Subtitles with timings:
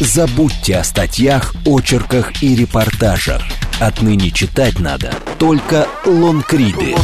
[0.00, 3.42] Забудьте о статьях, очерках и репортажах.
[3.78, 6.96] Отныне читать надо только лонгриды.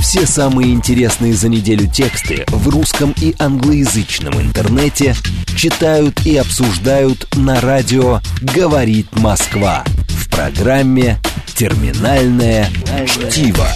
[0.00, 5.14] Все самые интересные за неделю тексты в русском и англоязычном интернете
[5.54, 11.18] читают и обсуждают на радио «Говорит Москва» в программе
[11.56, 12.70] «Терминальное
[13.06, 13.68] чтиво».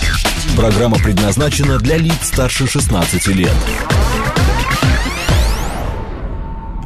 [0.57, 3.53] Программа предназначена для лиц старше 16 лет.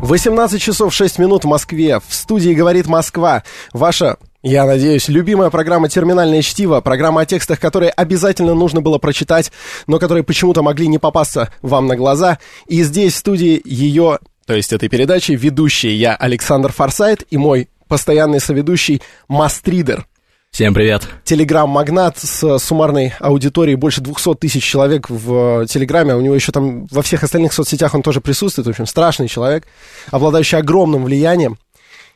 [0.05, 1.99] 18 часов 6 минут в Москве.
[2.07, 3.43] В студии «Говорит Москва».
[3.73, 6.83] Ваша, я надеюсь, любимая программа «Терминальное чтиво».
[6.83, 9.51] Программа о текстах, которые обязательно нужно было прочитать,
[9.87, 12.39] но которые почему-то могли не попасться вам на глаза.
[12.67, 17.71] И здесь в студии ее, то есть этой передачи, ведущий я, Александр Форсайт, и мой
[17.89, 20.07] постоянный соведущий Мастридер.
[20.55, 21.09] Всем привет.
[21.25, 26.15] Телеграм-магнат с суммарной аудиторией больше 200 тысяч человек в э, Телеграме.
[26.15, 28.69] У него еще там во всех остальных соцсетях он тоже присутствует.
[28.69, 29.67] В общем, страшный человек,
[30.13, 31.59] обладающий огромным влиянием.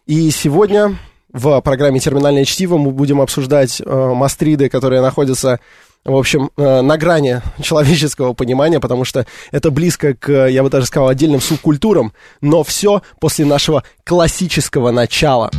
[0.06, 0.96] И сегодня
[1.32, 5.58] в программе «Терминальное чтиво» мы будем обсуждать э, мастриды, которые находятся
[6.04, 10.86] в общем, э, на грани человеческого понимания, потому что это близко к, я бы даже
[10.86, 15.50] сказал, отдельным субкультурам, но все после нашего классического начала.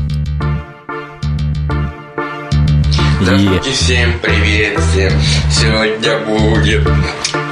[3.21, 5.11] Здравствуйте, всем привет всем.
[5.51, 6.87] Сегодня будет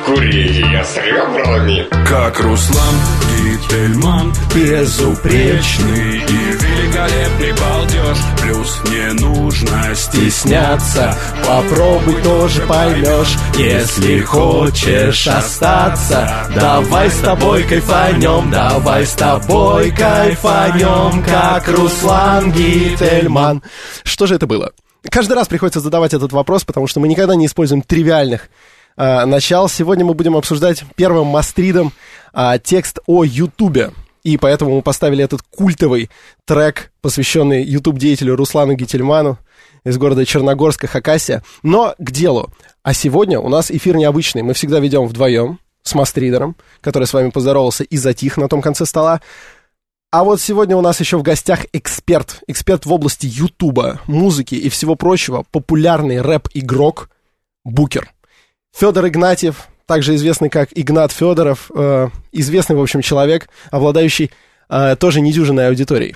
[0.06, 1.86] курение с ребрами.
[2.08, 2.96] Как Руслан
[3.38, 11.14] Гительман Безупречный и великолепный балдеж Плюс не нужно стесняться
[11.46, 21.68] Попробуй тоже поймешь Если хочешь остаться Давай с тобой кайфанем Давай с тобой кайфанем Как
[21.68, 23.62] Руслан Гительман
[24.06, 24.72] Что же это было?
[25.10, 28.50] Каждый раз приходится задавать этот вопрос, потому что мы никогда не используем тривиальных
[28.98, 29.70] э, начал.
[29.70, 31.94] Сегодня мы будем обсуждать первым мастридом
[32.34, 33.92] э, текст о Ютубе.
[34.24, 36.10] И поэтому мы поставили этот культовый
[36.46, 39.38] трек, посвященный ютуб-деятелю Руслану Гительману
[39.86, 41.44] из города Черногорска, Хакасия.
[41.64, 42.50] Но к делу.
[42.84, 44.42] А сегодня у нас эфир необычный.
[44.42, 48.86] Мы всегда ведем вдвоем с мастридером, который с вами поздоровался и затих на том конце
[48.86, 49.22] стола.
[50.18, 54.68] А вот сегодня у нас еще в гостях эксперт, эксперт в области Ютуба, музыки и
[54.68, 57.12] всего прочего, популярный рэп-игрок
[57.64, 58.12] Букер.
[58.76, 64.32] Федор Игнатьев, также известный как Игнат Федоров, э, известный, в общем, человек, обладающий
[64.70, 66.16] э, тоже недюжиной аудиторией.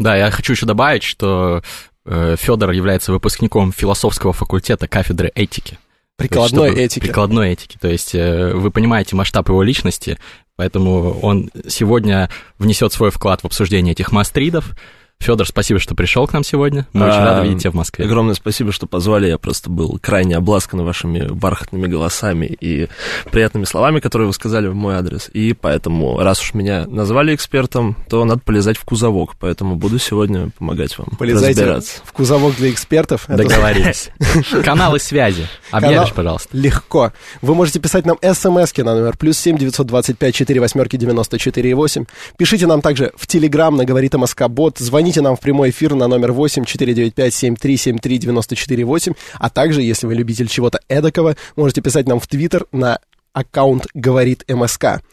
[0.00, 1.62] Да, я хочу еще добавить, что
[2.06, 5.78] э, Федор является выпускником философского факультета кафедры этики.
[6.16, 7.00] Прикладной есть, этики.
[7.04, 7.78] Прикладной этики.
[7.80, 10.18] То есть э, вы понимаете масштаб его личности,
[10.56, 12.28] поэтому он сегодня
[12.58, 14.76] внесет свой вклад в обсуждение этих мастридов.
[15.18, 16.86] Федор, спасибо, что пришел к нам сегодня.
[16.92, 18.04] Мы а, очень рады видеть тебя в Москве.
[18.04, 19.26] Огромное спасибо, что позвали.
[19.26, 22.88] Я просто был крайне обласкан вашими бархатными голосами и
[23.32, 25.28] приятными словами, которые вы сказали в мой адрес.
[25.32, 29.32] И поэтому, раз уж меня назвали экспертом, то надо полезать в кузовок.
[29.40, 32.02] Поэтому буду сегодня помогать вам Полезайте разбираться.
[32.04, 33.24] в кузовок для экспертов.
[33.26, 34.10] Договорились.
[34.64, 35.48] Каналы связи.
[35.72, 36.56] Объявишь, пожалуйста.
[36.56, 37.12] Легко.
[37.42, 41.36] Вы можете писать нам смс на номер плюс семь девятьсот двадцать пять четыре восьмерки девяносто
[41.36, 42.04] четыре восемь.
[42.38, 44.78] Пишите нам также в Телеграм на говорит МСК Бот.
[44.78, 49.80] Звоните Звоните нам в прямой эфир на номер 8 495 7373 94 8, а также,
[49.80, 52.98] если вы любитель чего-то эдакого, можете писать нам в Твиттер на
[53.32, 55.04] аккаунт «Говорит МСК».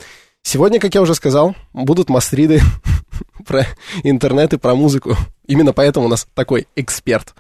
[0.42, 2.60] Сегодня, как я уже сказал, будут мастриды
[3.46, 3.68] про
[4.02, 5.16] интернет и про музыку.
[5.46, 7.36] Именно поэтому у нас такой эксперт.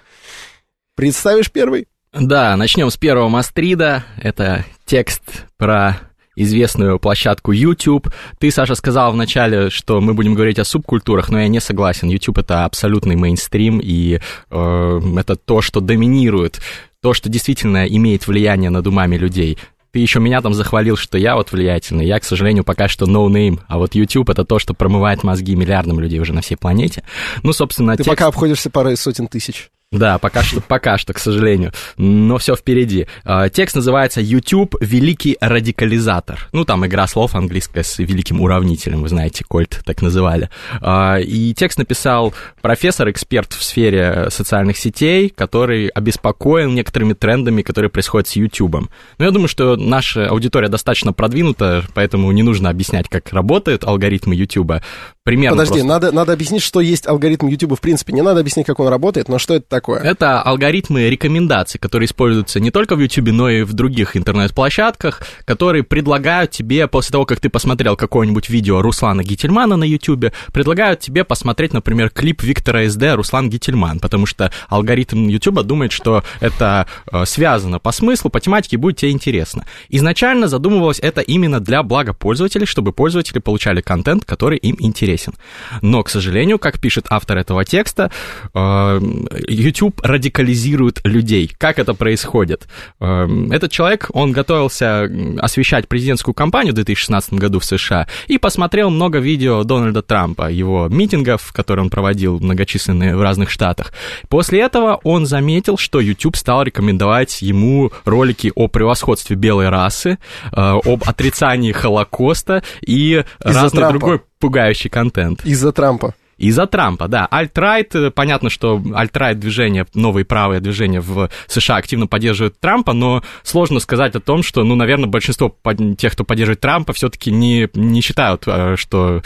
[0.95, 1.87] Представишь первый?
[2.13, 4.03] Да, начнем с первого мастрида.
[4.21, 5.23] Это текст
[5.57, 6.01] про
[6.35, 8.11] известную площадку YouTube.
[8.39, 12.09] Ты, Саша, сказал вначале, что мы будем говорить о субкультурах, но я не согласен.
[12.09, 16.59] YouTube это абсолютный мейнстрим, и э, это то, что доминирует,
[17.01, 19.57] то, что действительно имеет влияние над умами людей.
[19.91, 22.07] Ты еще меня там захвалил, что я вот влиятельный.
[22.07, 23.59] Я, к сожалению, пока что no name.
[23.67, 27.03] А вот YouTube это то, что промывает мозги миллиардам людей уже на всей планете.
[27.43, 28.09] Ну, собственно, Ты текст...
[28.09, 29.69] пока обходишься парой сотен тысяч.
[29.93, 31.71] Да, пока что, пока что, к сожалению.
[31.97, 33.05] Но все впереди.
[33.23, 36.49] А, текст называется YouTube Великий радикализатор.
[36.51, 40.49] Ну, там игра слов английская с великим уравнителем, вы знаете, Кольт так называли.
[40.81, 47.91] А, и текст написал профессор, эксперт в сфере социальных сетей, который обеспокоен некоторыми трендами, которые
[47.91, 48.89] происходят с YouTube.
[49.19, 54.33] Но я думаю, что наша аудитория достаточно продвинута, поэтому не нужно объяснять, как работают алгоритмы
[54.33, 54.81] YouTube.
[55.23, 55.87] Примерно Подожди, просто.
[55.87, 58.11] надо, надо объяснить, что есть алгоритм YouTube в принципе.
[58.11, 60.01] Не надо объяснить, как он работает, но что это такое?
[60.01, 65.83] Это алгоритмы рекомендаций, которые используются не только в YouTube, но и в других интернет-площадках, которые
[65.83, 71.23] предлагают тебе, после того, как ты посмотрел какое-нибудь видео Руслана Гительмана на YouTube, предлагают тебе
[71.23, 77.23] посмотреть, например, клип Виктора СД Руслан Гительман, потому что алгоритм YouTube думает, что это э,
[77.25, 79.63] связано по смыслу, по тематике, будет тебе интересно.
[79.87, 85.33] Изначально задумывалось это именно для блага пользователей, чтобы пользователи получали контент, который им интересен интересен.
[85.81, 88.11] Но, к сожалению, как пишет автор этого текста,
[88.53, 88.99] э,
[89.47, 91.51] YouTube радикализирует людей.
[91.57, 92.67] Как это происходит?
[92.99, 98.89] Э, этот человек, он готовился освещать президентскую кампанию в 2016 году в США и посмотрел
[98.89, 103.93] много видео Дональда Трампа, его митингов, которые он проводил многочисленные в разных штатах.
[104.29, 110.17] После этого он заметил, что YouTube стал рекомендовать ему ролики о превосходстве белой расы,
[110.51, 113.89] э, об отрицании Холокоста и Трампа.
[113.89, 115.45] другой пугающий контент.
[115.45, 116.13] Из-за Трампа.
[116.43, 117.25] Из-за Трампа, да.
[117.25, 123.23] Альтрайт, э, понятно, что альтрайт движение, новые правые движения в США активно поддерживают Трампа, но
[123.43, 125.55] сложно сказать о том, что, ну, наверное, большинство
[125.97, 129.21] тех, кто поддерживает Трампа, все-таки не, не считают, э, что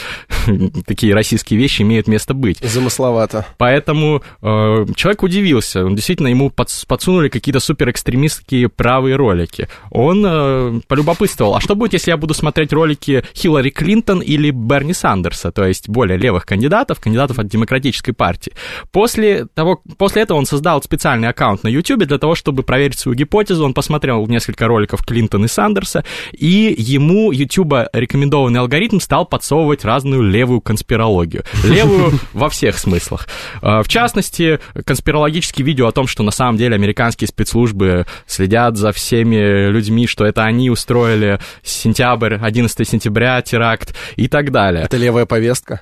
[0.85, 2.59] такие российские вещи имеют место быть.
[2.59, 3.47] Замысловато.
[3.57, 5.85] Поэтому э, человек удивился.
[5.85, 9.67] Он действительно ему подсунули какие-то суперэкстремистские правые ролики.
[9.89, 14.93] Он э, полюбопытствовал, а что будет, если я буду смотреть ролики Хиллари Клинтон или Берни
[14.93, 18.53] Сандерса, то есть более левых кандидатов, кандидатов, от Демократической партии.
[18.91, 23.17] После, того, после этого он создал специальный аккаунт на YouTube для того, чтобы проверить свою
[23.17, 23.63] гипотезу.
[23.63, 30.21] Он посмотрел несколько роликов Клинтона и Сандерса, и ему YouTube рекомендованный алгоритм стал подсовывать разную
[30.21, 31.43] левую конспирологию.
[31.63, 33.27] Левую во всех смыслах.
[33.61, 38.91] А, в частности, конспирологические видео о том, что на самом деле американские спецслужбы следят за
[38.91, 44.83] всеми людьми, что это они устроили сентябрь, 11 сентября теракт и так далее.
[44.83, 45.81] Это левая повестка?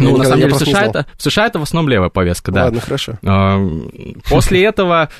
[0.00, 2.64] Ну, на самом деле, в США, это, в США это в основном левая повестка, да.
[2.64, 3.18] Ладно, хорошо.
[4.28, 5.10] После этого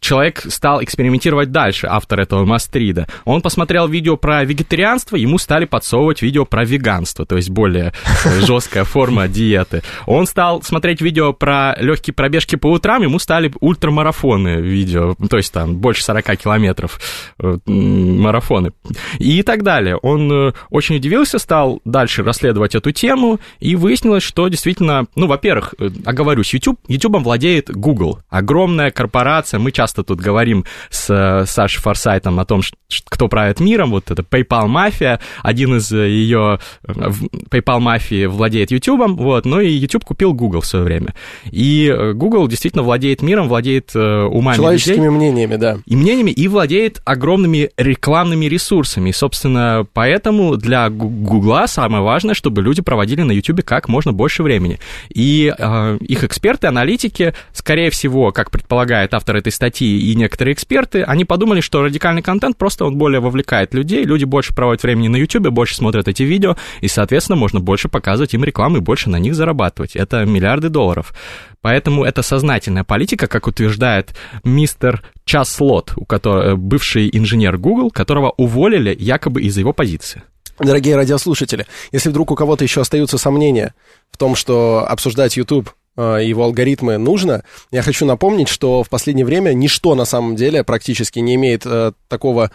[0.00, 3.06] человек стал экспериментировать дальше, автор этого Мастрида.
[3.24, 7.92] Он посмотрел видео про вегетарианство, ему стали подсовывать видео про веганство, то есть более
[8.40, 9.82] жесткая форма диеты.
[10.06, 15.52] Он стал смотреть видео про легкие пробежки по утрам, ему стали ультрамарафоны видео, то есть
[15.52, 17.00] там больше 40 километров
[17.38, 18.72] э, марафоны
[19.20, 19.96] и так далее.
[19.96, 25.26] Он э, очень удивился, стал дальше расследовать эту тему и выяснил, выяснилось, что действительно, ну,
[25.26, 31.46] во-первых, э, оговорюсь, YouTube, YouTube владеет Google, огромная корпорация, мы часто тут говорим с э,
[31.46, 32.62] Сашей Форсайтом о том,
[33.08, 39.18] кто правит миром, вот это PayPal мафия, один из э, ее PayPal мафии владеет YouTube,
[39.18, 41.14] вот, но и YouTube купил Google в свое время.
[41.50, 45.78] И Google действительно владеет миром, владеет умами Человеческими людей, мнениями, да.
[45.86, 49.10] И мнениями, и владеет огромными рекламными ресурсами.
[49.10, 54.12] И, собственно, поэтому для Гугла самое важное, чтобы люди проводили на YouTube как можно можно
[54.12, 54.78] больше времени.
[55.08, 61.02] И э, их эксперты, аналитики, скорее всего, как предполагает автор этой статьи и некоторые эксперты,
[61.02, 65.16] они подумали, что радикальный контент просто он более вовлекает людей, люди больше проводят времени на
[65.16, 69.18] YouTube, больше смотрят эти видео, и, соответственно, можно больше показывать им рекламу и больше на
[69.18, 69.96] них зарабатывать.
[69.96, 71.12] Это миллиарды долларов.
[71.60, 74.14] Поэтому это сознательная политика, как утверждает
[74.44, 80.22] мистер Часлот, у которого, бывший инженер Google, которого уволили якобы из-за его позиции.
[80.58, 83.74] Дорогие радиослушатели, если вдруг у кого-то еще остаются сомнения
[84.10, 89.26] в том, что обсуждать YouTube э, его алгоритмы нужно, я хочу напомнить, что в последнее
[89.26, 92.50] время ничто на самом деле практически не имеет э, такого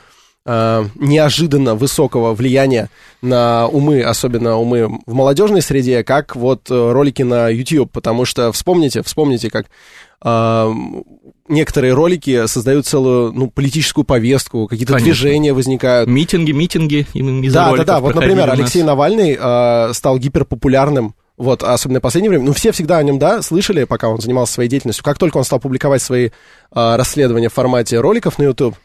[0.48, 2.90] э, неожиданно высокого влияния
[3.22, 8.52] на умы, особенно умы в молодежной среде, как вот э, ролики на YouTube, потому что
[8.52, 9.68] вспомните, вспомните, как
[10.24, 10.74] э,
[11.48, 16.10] некоторые ролики создают целую ну, политическую повестку, какие-то движения возникают.
[16.10, 18.00] Митинги, митинги из Да, да, да.
[18.00, 23.00] Вот, например, Алексей Навальный э, стал гиперпопулярным вот, особенно в последнее время, ну, все всегда
[23.00, 25.04] о нем, да, слышали, пока он занимался своей деятельностью.
[25.04, 26.32] Как только он стал публиковать свои э,
[26.72, 28.76] расследования в формате роликов на YouTube,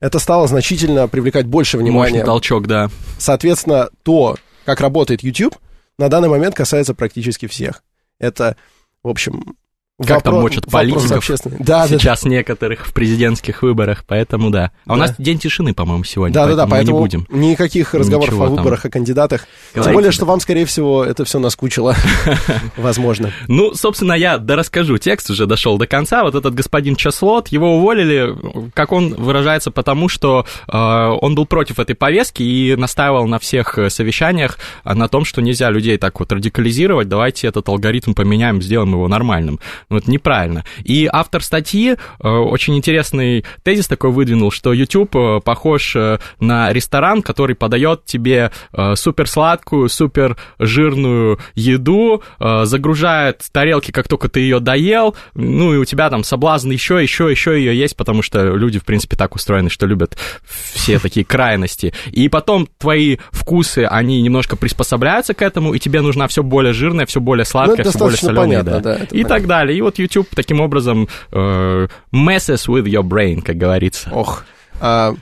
[0.00, 2.12] это стало значительно привлекать больше внимания.
[2.12, 2.88] Мощный толчок, да.
[3.18, 5.56] Соответственно, то, как работает YouTube,
[5.98, 7.82] на данный момент касается практически всех.
[8.18, 8.56] Это,
[9.02, 9.56] в общем,
[10.04, 11.26] как там мочат политиков
[11.58, 14.70] да, сейчас да, некоторых в президентских выборах, поэтому да.
[14.84, 14.94] А да.
[14.94, 17.26] у нас день тишины, по-моему, сегодня, да, поэтому да, да, поэтому не будем.
[17.30, 18.90] Никаких разговоров о выборах, там.
[18.90, 19.46] о кандидатах.
[19.72, 21.94] Говорите, Тем более, что вам, скорее всего, это все наскучило,
[22.76, 23.32] возможно.
[23.48, 24.98] Ну, собственно, я да расскажу.
[24.98, 26.24] Текст уже дошел до конца.
[26.24, 28.36] Вот этот господин Часлот, его уволили,
[28.74, 33.78] как он выражается, потому что э, он был против этой повестки и настаивал на всех
[33.88, 39.08] совещаниях на том, что нельзя людей так вот радикализировать, давайте этот алгоритм поменяем, сделаем его
[39.08, 39.58] нормальным.
[39.88, 40.64] Ну, это неправильно.
[40.82, 46.72] И автор статьи э, очень интересный тезис такой выдвинул, что YouTube э, похож э, на
[46.72, 48.50] ресторан, который подает тебе
[48.94, 55.84] супер сладкую, супер жирную еду, загружает тарелки, как только ты ее доел, ну и у
[55.84, 59.70] тебя там соблазн еще, еще, еще ее есть, потому что люди, в принципе, так устроены,
[59.70, 61.94] что любят все такие крайности.
[62.10, 67.06] И потом твои вкусы, они немножко приспособляются к этому, и тебе нужна все более жирная,
[67.06, 68.80] все более сладкая, ну, все более соленая, да.
[68.80, 69.28] да и понятно.
[69.28, 69.75] так далее.
[69.76, 74.10] И вот YouTube таким образом э, messes with your brain, как говорится.
[74.12, 74.44] Ох,
[74.80, 75.14] а,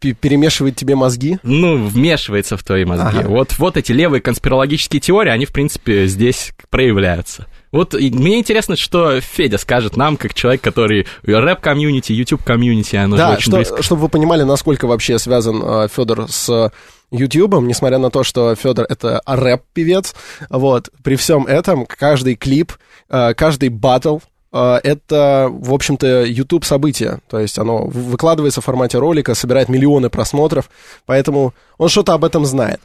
[0.00, 1.38] перемешивает тебе мозги?
[1.42, 3.18] Ну, вмешивается в твои мозги.
[3.18, 3.28] Ага.
[3.28, 7.46] Вот, вот эти левые конспирологические теории, они, в принципе, здесь проявляются.
[7.72, 13.32] Вот мне интересно, что Федя скажет нам, как человек, который рэп-комьюнити, YouTube-комьюнити, оно да, же
[13.34, 13.82] очень что, близко.
[13.82, 16.72] чтобы вы понимали, насколько вообще связан э, Федор с
[17.10, 20.14] Ютубом, несмотря на то, что Федор это рэп-певец,
[20.50, 22.72] вот, при всем этом каждый клип,
[23.08, 24.18] э, каждый батл,
[24.52, 27.20] э, это, в общем-то, YouTube событие.
[27.28, 30.68] То есть оно выкладывается в формате ролика, собирает миллионы просмотров,
[31.06, 32.80] поэтому он что-то об этом знает.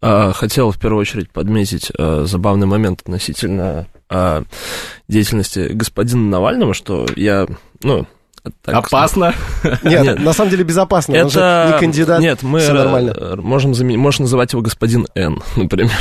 [0.00, 3.86] А, хотел в первую очередь подметить э, забавный момент относительно
[5.08, 7.46] деятельности господина Навального, что я,
[7.82, 8.06] ну,
[8.62, 9.34] так, Опасно?
[9.84, 11.14] Нет, нет, на самом деле безопасно.
[11.14, 11.24] Это...
[11.24, 12.20] Он же не кандидат.
[12.20, 13.36] Нет, мы все нормально.
[13.36, 15.92] можем заменить, можешь называть его господин Н, например.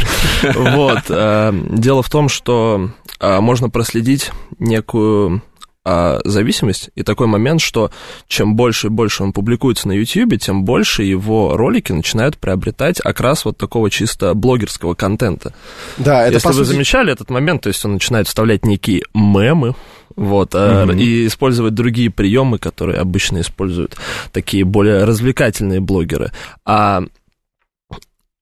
[0.55, 1.03] Вот.
[1.10, 5.43] Э, дело в том, что э, можно проследить некую
[5.84, 7.90] а, зависимость и такой момент, что
[8.28, 13.46] чем больше и больше он публикуется на YouTube, тем больше его ролики начинают приобретать окрас
[13.46, 15.54] вот такого чисто блогерского контента.
[15.98, 16.68] Да, это Если вы сути...
[16.68, 19.76] замечали этот момент, то есть он начинает вставлять некие мемы,
[20.16, 21.00] вот, mm-hmm.
[21.00, 23.96] и использовать другие приемы, которые обычно используют
[24.32, 26.32] такие более развлекательные блогеры.
[26.66, 27.04] А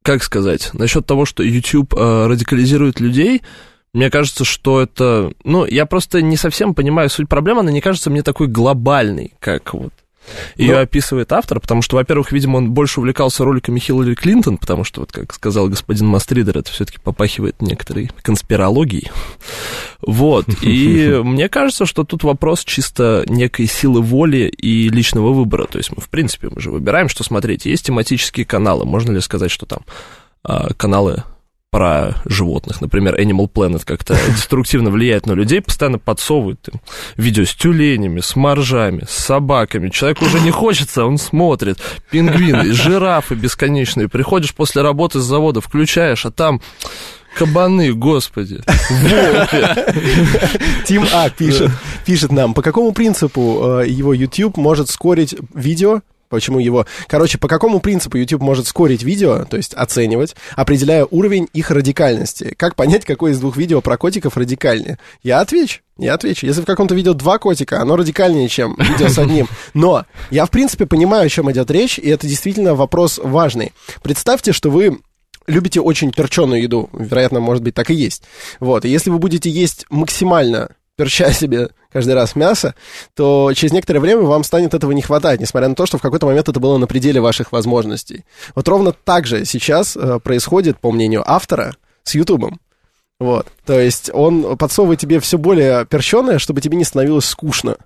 [0.02, 3.44] как сказать, насчет того, что YouTube э, радикализирует людей,
[3.94, 5.32] мне кажется, что это...
[5.44, 9.74] Ну, я просто не совсем понимаю суть проблемы, она не кажется мне такой глобальной, как
[9.74, 9.94] вот
[10.56, 10.82] ее Но...
[10.82, 15.12] описывает автор, потому что, во-первых, видимо, он больше увлекался роликами Хиллари Клинтон, потому что, вот
[15.12, 19.12] как сказал господин Мастридер, это все-таки попахивает некоторой конспирологией.
[20.02, 25.78] Вот, и мне кажется, что тут вопрос чисто некой силы воли и личного выбора, то
[25.78, 27.66] есть мы, в принципе, мы же выбираем, что смотреть.
[27.66, 29.80] Есть тематические каналы, можно ли сказать, что там
[30.44, 31.24] а, каналы
[31.72, 32.82] про животных.
[32.82, 36.82] Например, Animal Planet как-то деструктивно влияет на людей, постоянно подсовывают им
[37.16, 39.90] видео с тюленями, с моржами, с собаками.
[39.90, 41.78] Человек уже не хочется, он смотрит.
[42.10, 44.10] Пингвины, жирафы бесконечные.
[44.10, 46.62] Приходишь после работы с завода, включаешь, а там
[47.36, 48.62] Кабаны, господи.
[50.86, 51.70] Тим А пишет,
[52.04, 56.86] пишет нам, по какому принципу э, его YouTube может скорить видео, Почему его...
[57.08, 62.54] Короче, по какому принципу YouTube может скорить видео, то есть оценивать, определяя уровень их радикальности?
[62.56, 65.00] Как понять, какое из двух видео про котиков радикальнее?
[65.24, 65.82] Я отвечу.
[65.98, 66.46] Я отвечу.
[66.46, 69.48] Если в каком-то видео два котика, оно радикальнее, чем видео с одним.
[69.74, 73.74] Но я, в принципе, понимаю, о чем идет речь, и это действительно вопрос важный.
[74.02, 75.00] Представьте, что вы
[75.48, 76.90] любите очень перченую еду.
[76.94, 78.24] Вероятно, может быть, так и есть.
[78.60, 78.86] Вот.
[78.86, 82.76] И если вы будете есть максимально перча себе каждый раз мясо,
[83.16, 86.26] то через некоторое время вам станет этого не хватать, несмотря на то, что в какой-то
[86.26, 88.26] момент это было на пределе ваших возможностей.
[88.54, 92.60] Вот ровно так же сейчас э, происходит, по мнению автора, с Ютубом.
[93.20, 93.48] Вот.
[93.66, 97.78] То есть он подсовывает тебе все более перченое, чтобы тебе не становилось скучно.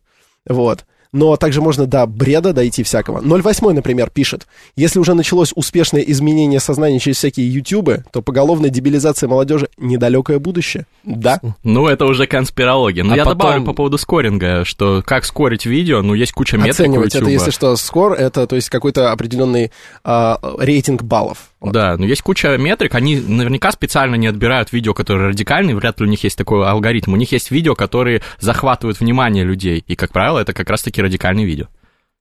[0.48, 3.22] Вот но также можно до бреда дойти всякого.
[3.22, 9.30] 08, например, пишет, если уже началось успешное изменение сознания через всякие ютубы, то поголовная дебилизация
[9.30, 10.86] молодежи— недалекое будущее.
[11.04, 11.40] Да.
[11.64, 13.04] Ну, это уже конспирология.
[13.04, 13.38] Но ну, а я потом...
[13.38, 17.52] добавлю по поводу скоринга, что как скорить видео, ну, есть куча метрик Оценивать это, если
[17.52, 19.72] что, скор— это, то есть, какой-то определенный
[20.04, 21.53] э, рейтинг баллов.
[21.64, 26.06] Да, но есть куча метрик, они наверняка специально не отбирают видео, которые радикальные, вряд ли
[26.06, 27.14] у них есть такой алгоритм.
[27.14, 31.46] У них есть видео, которые захватывают внимание людей, и, как правило, это как раз-таки радикальные
[31.46, 31.68] видео.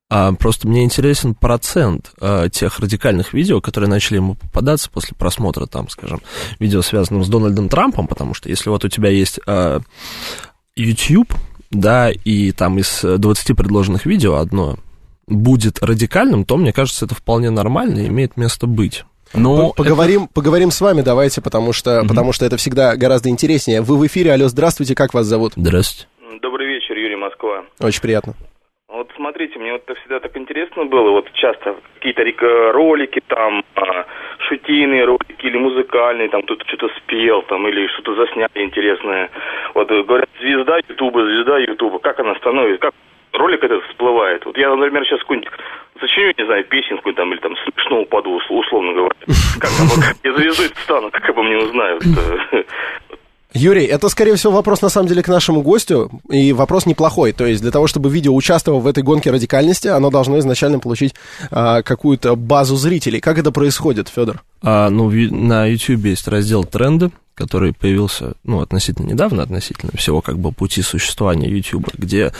[0.08, 5.66] А, просто мне интересен процент а, тех радикальных видео, которые начали ему попадаться после просмотра,
[5.66, 6.20] там, скажем,
[6.60, 9.80] видео, связанного с Дональдом Трампом, потому что если вот у тебя есть а,
[10.76, 11.34] YouTube,
[11.72, 14.76] да, и там из 20 предложенных видео одно
[15.26, 19.04] будет радикальным, то, мне кажется, это вполне нормально и имеет место быть.
[19.34, 20.34] Ну, поговорим, это...
[20.34, 22.08] поговорим с вами, давайте, потому что, угу.
[22.08, 23.80] потому что это всегда гораздо интереснее.
[23.80, 25.52] Вы в эфире, алло, здравствуйте, как вас зовут?
[25.56, 26.08] Здравствуйте.
[26.40, 27.64] Добрый вечер, Юрий Москва.
[27.80, 28.34] Очень приятно.
[28.88, 32.22] Вот смотрите, мне вот это всегда так интересно было, вот часто какие-то
[32.72, 34.04] ролики там, а,
[34.48, 39.30] шутийные ролики или музыкальные, там кто-то что-то спел там или что-то засняли интересное.
[39.74, 42.94] Вот говорят, звезда Ютуба, звезда Ютуба, как она становится, как
[43.42, 44.44] ролик этот всплывает.
[44.46, 45.50] Вот я, например, сейчас какую-нибудь
[46.00, 49.14] сочиню, не знаю, песенку там или там смешно упаду, условно говоря.
[49.60, 49.88] Как там,
[50.22, 52.02] я звездой стану, как обо мне узнают.
[53.54, 57.32] Юрий, это, скорее всего, вопрос, на самом деле, к нашему гостю, и вопрос неплохой.
[57.32, 61.14] То есть для того, чтобы видео участвовало в этой гонке радикальности, оно должно изначально получить
[61.50, 63.20] а, какую-то базу зрителей.
[63.20, 64.42] Как это происходит, Федор?
[64.62, 70.38] А, ну, на YouTube есть раздел «Тренды», который появился, ну, относительно недавно, относительно всего как
[70.38, 72.32] бы пути существования YouTube, где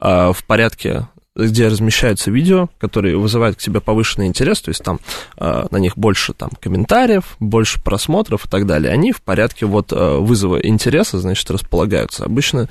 [0.00, 4.98] а, в порядке где размещаются видео, которые вызывают к себе повышенный интерес, то есть там
[5.36, 9.92] э, на них больше там комментариев, больше просмотров и так далее, они в порядке вот
[9.92, 12.24] э, вызова интереса, значит, располагаются.
[12.24, 12.68] Обычно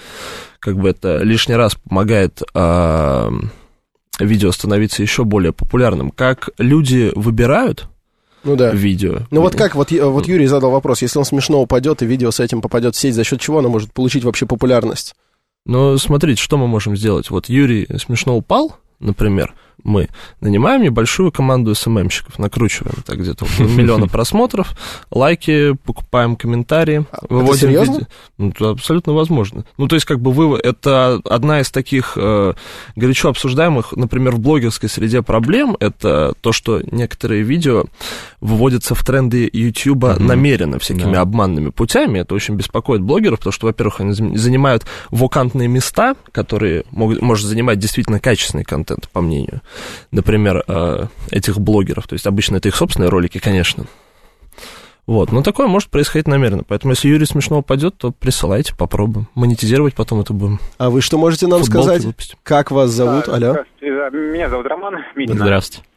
[0.59, 3.29] как бы это лишний раз помогает э,
[4.19, 6.11] видео становиться еще более популярным.
[6.11, 7.87] Как люди выбирают
[8.43, 8.71] ну да.
[8.71, 9.19] видео.
[9.31, 12.39] Ну вот как, вот, вот Юрий задал вопрос, если он смешно упадет и видео с
[12.39, 15.15] этим попадет в сеть, за счет чего оно может получить вообще популярность?
[15.65, 17.29] Ну, смотрите, что мы можем сделать.
[17.29, 20.09] Вот Юрий смешно упал, например, мы
[20.41, 24.75] нанимаем небольшую команду СММщиков, накручиваем так где-то миллиона просмотров,
[25.11, 28.07] лайки, покупаем комментарии, а, выводим видео.
[28.37, 29.65] Ну, это абсолютно возможно.
[29.77, 32.53] Ну, то есть, как бы вы, это одна из таких э,
[32.95, 37.85] горячо обсуждаемых, например, в блогерской среде проблем, это то, что некоторые видео
[38.41, 40.23] выводятся в тренды YouTube mm-hmm.
[40.23, 41.21] намеренно, всякими да.
[41.21, 42.19] обманными путями.
[42.19, 47.79] Это очень беспокоит блогеров, потому что, во-первых, они занимают вакантные места, которые могут, может занимать
[47.79, 49.61] действительно качественный контент, по мнению
[50.11, 52.07] например, э, этих блогеров.
[52.07, 53.85] То есть обычно это их собственные ролики, конечно.
[55.09, 56.63] Вот, но такое может происходить намеренно.
[56.63, 59.27] Поэтому, если Юрий смешно упадет, то присылайте, попробуем.
[59.33, 60.59] Монетизировать потом это будем.
[60.77, 62.05] А вы что можете нам Футболки сказать?
[62.05, 62.37] Выпустим.
[62.43, 63.27] Как вас зовут?
[63.27, 63.55] А, Алло.
[63.81, 65.39] Меня зовут Роман Митина.
[65.39, 65.89] Здравствуйте.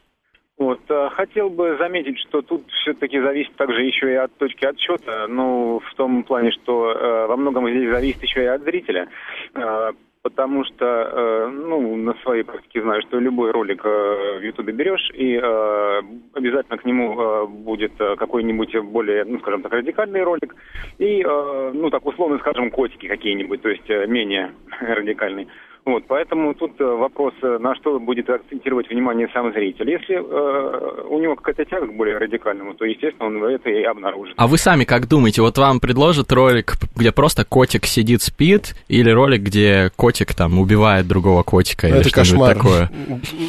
[0.63, 5.27] Вот, э, хотел бы заметить, что тут все-таки зависит также еще и от точки отсчета,
[5.29, 9.09] ну, в том плане, что э, во многом здесь зависит еще и от зрителя.
[9.55, 9.91] Э,
[10.23, 15.11] потому что, э, ну, на своей практике знаю, что любой ролик э, в Ютубе берешь,
[15.15, 16.03] и э,
[16.35, 20.55] обязательно к нему э, будет э, какой-нибудь более, ну, скажем так, радикальный ролик,
[20.99, 25.49] и, э, ну, так условно скажем, котики какие-нибудь, то есть э, менее радикальный.
[25.85, 29.91] Вот, поэтому тут э, вопрос, э, на что будет акцентировать внимание сам зритель.
[29.91, 34.35] Если э, у него какая-то тяга к более радикальному, то, естественно, он это и обнаружит.
[34.37, 39.11] А вы сами как думаете, вот вам предложат ролик, где просто котик сидит, спит, или
[39.11, 42.91] ролик, где котик там убивает другого котика, или что-нибудь такое?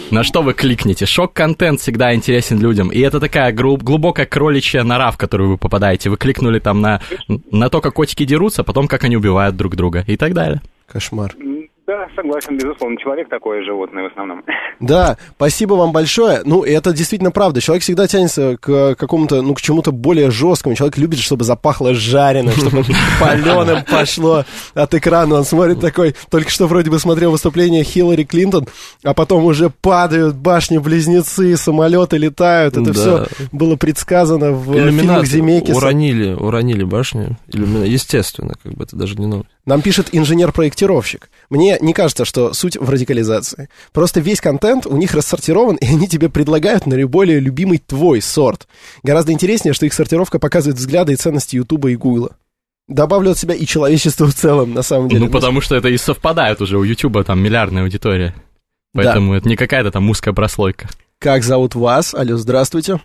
[0.09, 1.05] На что вы кликнете?
[1.05, 6.09] Шок-контент всегда интересен людям, и это такая глубокая кроличья нора, в которую вы попадаете.
[6.09, 6.99] Вы кликнули там на,
[7.51, 10.61] на то, как котики дерутся, потом как они убивают друг друга и так далее.
[10.87, 11.35] Кошмар.
[11.93, 12.97] Да, согласен, безусловно.
[12.97, 14.43] Человек такое животное в основном.
[14.79, 16.41] Да, спасибо вам большое.
[16.43, 17.61] Ну, это действительно правда.
[17.61, 20.75] Человек всегда тянется к какому-то, ну, к чему-то более жесткому.
[20.75, 22.83] Человек любит, чтобы запахло жареным, чтобы
[23.21, 25.35] паленым пошло от экрана.
[25.35, 28.67] Он смотрит такой, только что вроде бы смотрел выступление Хиллари Клинтон,
[29.03, 32.75] а потом уже падают башни-близнецы, самолеты летают.
[32.75, 35.77] Это все было предсказано в фильмах Земекиса.
[35.77, 37.37] Уронили, уронили башни.
[37.53, 39.49] Естественно, как бы это даже не новость.
[39.65, 41.29] Нам пишет инженер-проектировщик.
[41.49, 43.69] Мне не кажется, что суть в радикализации.
[43.93, 48.67] Просто весь контент у них рассортирован, и они тебе предлагают наиболее любимый твой сорт.
[49.03, 52.35] Гораздо интереснее, что их сортировка показывает взгляды и ценности Ютуба и Гугла.
[52.89, 55.25] Добавлю от себя и человечество в целом, на самом деле.
[55.25, 56.77] Ну, потому что это и совпадает уже.
[56.77, 58.35] У Ютуба там миллиардная аудитория.
[58.93, 59.37] Поэтому да.
[59.37, 60.89] это не какая-то там узкая прослойка.
[61.19, 62.13] Как зовут вас?
[62.13, 62.99] Алло, здравствуйте.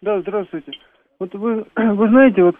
[0.00, 0.70] Да, здравствуйте.
[1.18, 2.54] Вот вы, вы знаете, вот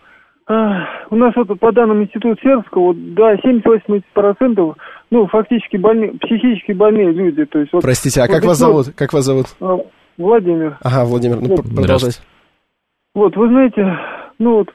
[0.49, 4.77] у нас вот по данным Института Сербского, вот, да, 70-80%
[5.11, 7.45] ну, фактически больные, психически больные люди.
[7.45, 8.87] То есть, вот, Простите, а вот как вас зовут?
[8.97, 9.47] Как вас зовут?
[9.61, 9.79] А,
[10.19, 10.79] Владимир.
[10.83, 11.63] Ага, Владимир, ну, вот.
[11.63, 12.21] продолжайте.
[13.15, 13.99] Вот, вы знаете,
[14.39, 14.69] ну вот,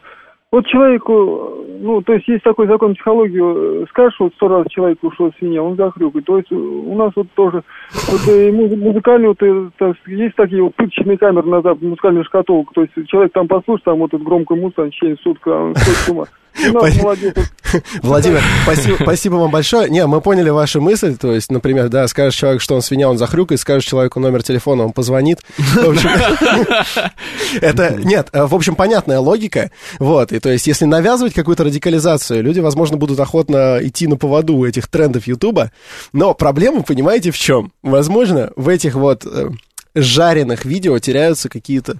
[0.51, 5.31] вот человеку, ну, то есть есть такой закон психологии, скажешь, вот сто раз человек ушел
[5.39, 6.25] свинья, он захрюкает.
[6.25, 10.75] То есть у нас вот тоже, вот и музыкальные, вот, и, так, есть такие вот
[10.75, 14.83] пыточные камеры на музыкальную шкатулку, то есть человек там послушает, там вот этот громкую музыку,
[14.83, 16.25] в течение сутка, он с ума.
[18.01, 19.89] Владимир, спасибо, спасибо вам большое.
[19.89, 21.17] Не, мы поняли вашу мысль.
[21.17, 24.83] То есть, например, да, скажешь человек, что он свинья, он захрюкает, скажешь человеку номер телефона,
[24.83, 25.39] он позвонит.
[27.61, 29.71] Это, нет, в общем, понятная логика.
[29.99, 34.63] Вот, и то есть, если навязывать какую-то радикализацию, люди, возможно, будут охотно идти на поводу
[34.65, 35.71] этих трендов Ютуба.
[36.13, 37.71] Но проблема, понимаете, в чем?
[37.81, 39.49] Возможно, в этих вот э,
[39.95, 41.99] жареных видео теряются какие-то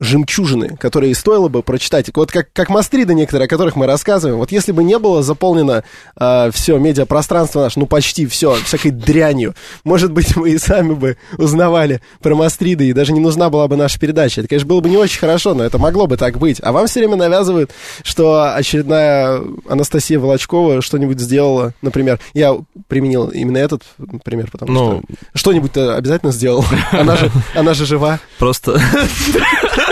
[0.00, 2.06] жемчужины, которые стоило бы прочитать.
[2.14, 4.38] Вот как, как мастриды некоторые, о которых мы рассказываем.
[4.38, 5.82] Вот если бы не было заполнено
[6.18, 11.16] э, все медиапространство наше, ну почти все, всякой дрянью, может быть, мы и сами бы
[11.36, 14.40] узнавали про мастриды, и даже не нужна была бы наша передача.
[14.40, 16.60] Это, конечно, было бы не очень хорошо, но это могло бы так быть.
[16.62, 17.72] А вам все время навязывают,
[18.04, 22.20] что очередная Анастасия Волочкова что-нибудь сделала, например.
[22.34, 22.56] Я
[22.86, 23.82] применил именно этот
[24.24, 25.02] пример, потому ну,
[25.34, 26.64] что что-нибудь-то обязательно сделал.
[26.92, 28.20] Она же, она же жива.
[28.38, 28.80] Просто...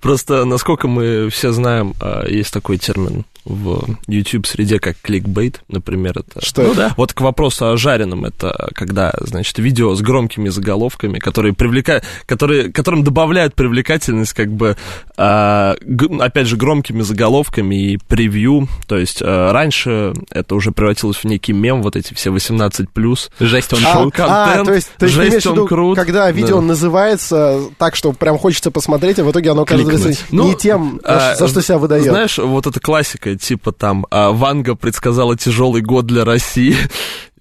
[0.00, 6.44] Просто, насколько мы все знаем, а, есть такой термин в YouTube-среде, как кликбейт, например, это...
[6.44, 6.94] Что ну, да.
[6.96, 12.72] Вот к вопросу о жареном, это когда, значит, видео с громкими заголовками, которые привлекают, которые,
[12.72, 14.76] которым добавляют привлекательность, как бы,
[15.16, 15.76] а,
[16.20, 21.52] опять же, громкими заголовками и превью, то есть а, раньше это уже превратилось в некий
[21.52, 23.30] мем, вот эти все 18+.
[23.40, 24.14] Жесть он а, крут.
[24.20, 25.96] А, то есть, то есть жесть он виду, крут.
[25.96, 26.62] Когда видео да.
[26.62, 31.34] называется так, что прям хочется посмотреть, а в итоге оно оказывается ну, не тем, а,
[31.34, 32.04] за что себя выдает.
[32.04, 36.76] Знаешь, вот эта классика э, типа там а Ванга предсказала тяжелый год для России.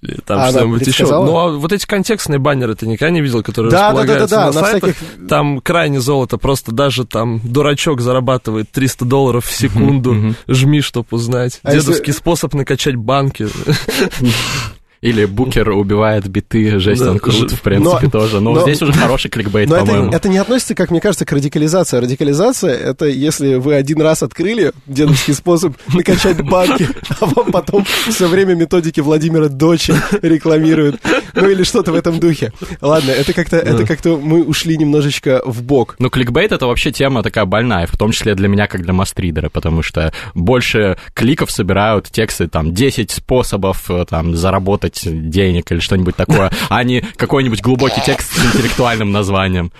[0.01, 1.05] Или там А что-нибудь еще.
[1.05, 4.13] Ну, а вот эти контекстные баннеры ты никогда не видел, которые Да, да, да, да,
[4.25, 4.95] располагаются да, на, на сайтах?
[4.97, 10.35] всяких- Там крайне золото, просто даже там дурачок зарабатывает 300 долларов в секунду.
[10.45, 11.61] Жми, чтоб узнать.
[11.63, 13.47] А если- Дедовский способ накачать банки.
[15.03, 18.39] Или Букер убивает биты, жесть, Да, он крут, в принципе, но- тоже.
[18.39, 20.11] Но, но- здесь уже хороший кликбейт, Но это, по-моему.
[20.13, 21.97] это не относится, как мне кажется, к радикализации.
[21.97, 26.87] Радикализация— это если вы один раз открыли дедовский способ накачать банки,
[27.19, 31.01] а вам потом все время методики Владимира Дочи рекламируют.
[31.35, 32.53] Ну или что-то в этом духе.
[32.79, 35.95] Ладно, это как-то это как-то мы ушли немножечко в бок.
[35.99, 39.49] Ну, кликбейт это вообще тема такая больная, в том числе для меня, как для мастридера,
[39.49, 46.15] потому что больше кликов собирают тексты, там, 10 способов э, там заработать денег или что-нибудь
[46.15, 49.71] такое, а не какой-нибудь глубокий текст с интеллектуальным названием.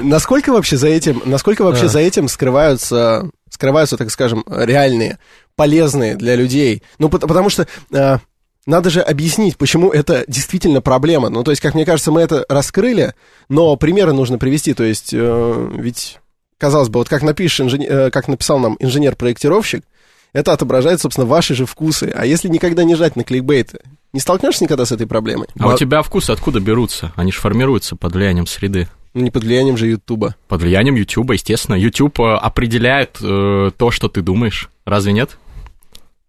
[0.00, 5.18] Насколько вообще за этим, насколько вообще за этим скрываются, скрываются, так скажем, реальные,
[5.56, 6.82] полезные для людей?
[6.98, 8.18] Ну, пот- потому что э,
[8.66, 11.30] надо же объяснить, почему это действительно проблема.
[11.30, 13.14] Ну, то есть, как мне кажется, мы это раскрыли,
[13.48, 14.72] но примеры нужно привести.
[14.72, 16.18] То есть, э, ведь,
[16.58, 19.84] казалось бы, вот как, напишешь инженер, э, как написал нам инженер-проектировщик,
[20.32, 22.12] это отображает, собственно, ваши же вкусы.
[22.14, 23.80] А если никогда не жать на кликбейты,
[24.12, 25.48] не столкнешься никогда с этой проблемой?
[25.58, 27.12] А у тебя вкусы откуда берутся?
[27.16, 28.88] Они же формируются под влиянием среды.
[29.14, 30.36] Ну, не под влиянием же Ютуба.
[30.48, 31.74] Под влиянием Ютуба, естественно.
[31.74, 34.70] Ютуб э, определяет э, то, что ты думаешь.
[34.86, 35.36] Разве нет?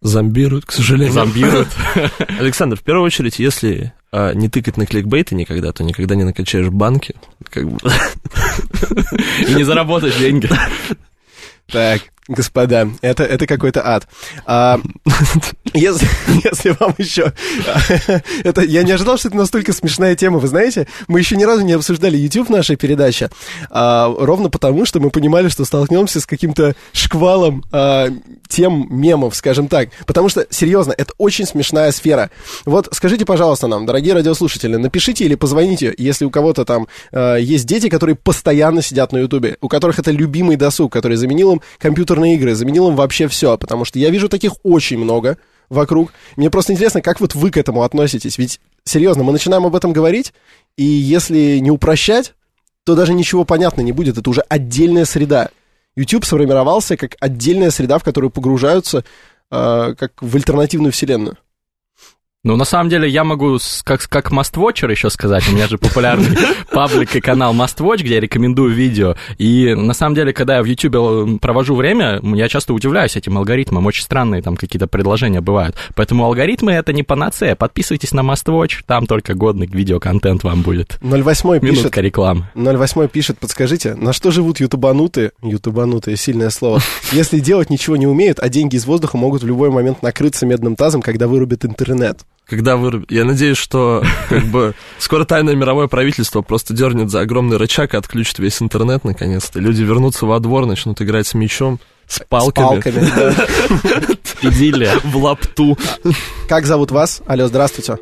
[0.01, 1.13] Зомбируют, к сожалению.
[1.13, 1.69] Зомбирует.
[2.39, 6.67] Александр, в первую очередь, если а, не тыкать на кликбейты никогда, то никогда не накачаешь
[6.67, 7.15] банки.
[7.49, 7.79] Как бы.
[9.47, 10.49] И не заработаешь деньги.
[11.71, 14.07] Так, господа, это, это какой-то ад.
[14.45, 14.79] А,
[15.73, 16.07] если,
[16.43, 17.33] если вам еще...
[18.43, 20.39] это, я не ожидал, что это настолько смешная тема.
[20.39, 23.29] Вы знаете, мы еще ни разу не обсуждали YouTube в нашей передаче,
[23.69, 28.09] а, ровно потому, что мы понимали, что столкнемся с каким-то шквалом а,
[28.47, 29.89] тем мемов, скажем так.
[30.05, 32.29] Потому что, серьезно, это очень смешная сфера.
[32.65, 37.65] Вот скажите, пожалуйста, нам, дорогие радиослушатели, напишите или позвоните, если у кого-то там а, есть
[37.65, 41.61] дети, которые постоянно сидят на Ютубе, у которых это любимый досуг, который заменил им
[42.13, 45.37] компьютерные игры, заменил им вообще все, потому что я вижу таких очень много
[45.69, 46.13] вокруг.
[46.35, 48.37] Мне просто интересно, как вот вы к этому относитесь?
[48.37, 50.33] Ведь, серьезно, мы начинаем об этом говорить,
[50.77, 52.33] и если не упрощать,
[52.85, 54.17] то даже ничего понятно не будет.
[54.17, 55.49] Это уже отдельная среда.
[55.95, 59.03] YouTube сформировался как отдельная среда, в которую погружаются
[59.51, 61.37] э, как в альтернативную вселенную.
[62.45, 66.37] Ну, на самом деле, я могу как, как Mastwatcher еще сказать, у меня же популярный
[66.73, 70.65] паблик и канал Mastwatch, где я рекомендую видео, и на самом деле, когда я в
[70.65, 76.25] YouTube провожу время, я часто удивляюсь этим алгоритмам, очень странные там какие-то предложения бывают, поэтому
[76.25, 80.99] алгоритмы это не панацея, подписывайтесь на Mastwatch, там только годный видеоконтент вам будет.
[81.01, 82.49] 08 пишет, Минутка рекламы.
[82.55, 86.81] 08 пишет, подскажите, на что живут ютубанутые, ютубанутые, сильное слово,
[87.13, 90.75] если делать ничего не умеют, а деньги из воздуха могут в любой момент накрыться медным
[90.75, 92.19] тазом, когда вырубят интернет.
[92.45, 93.09] Когда вырубят.
[93.11, 97.97] Я надеюсь, что как бы скоро тайное мировое правительство просто дернет за огромный рычаг и
[97.97, 99.59] отключит весь интернет наконец-то.
[99.59, 104.09] Люди вернутся во двор, начнут играть с мячом, с палками, С палками,
[105.03, 105.77] в лапту.
[106.49, 107.21] Как зовут вас?
[107.25, 107.97] Алло, здравствуйте.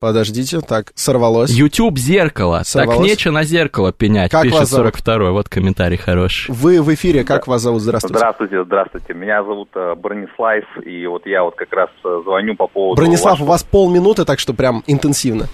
[0.00, 1.50] Подождите, так, сорвалось.
[1.50, 2.60] YouTube зеркало.
[2.60, 3.06] Так Сорвалось?
[3.06, 4.30] нечего на зеркало пенять.
[4.30, 4.94] Как Пишет вас зовут?
[4.96, 6.50] 42 Вот комментарий хороший.
[6.50, 7.82] Вы в эфире, как вас зовут?
[7.82, 8.16] Здравствуйте.
[8.16, 9.12] Здравствуйте, здравствуйте.
[9.12, 12.98] Меня зовут э, Бронислав, и вот я вот как раз э, звоню по поводу...
[12.98, 15.48] Бронислав, у вашего- вас полминуты, так что прям интенсивно.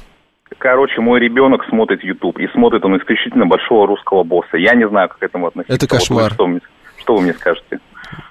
[0.58, 4.58] Короче, мой ребенок смотрит YouTube, и смотрит он исключительно большого русского босса.
[4.58, 5.74] Я не знаю, как к этому относиться.
[5.74, 6.32] Это Вот вы кошмар.
[6.34, 6.48] что,
[6.98, 7.80] что вы мне скажете?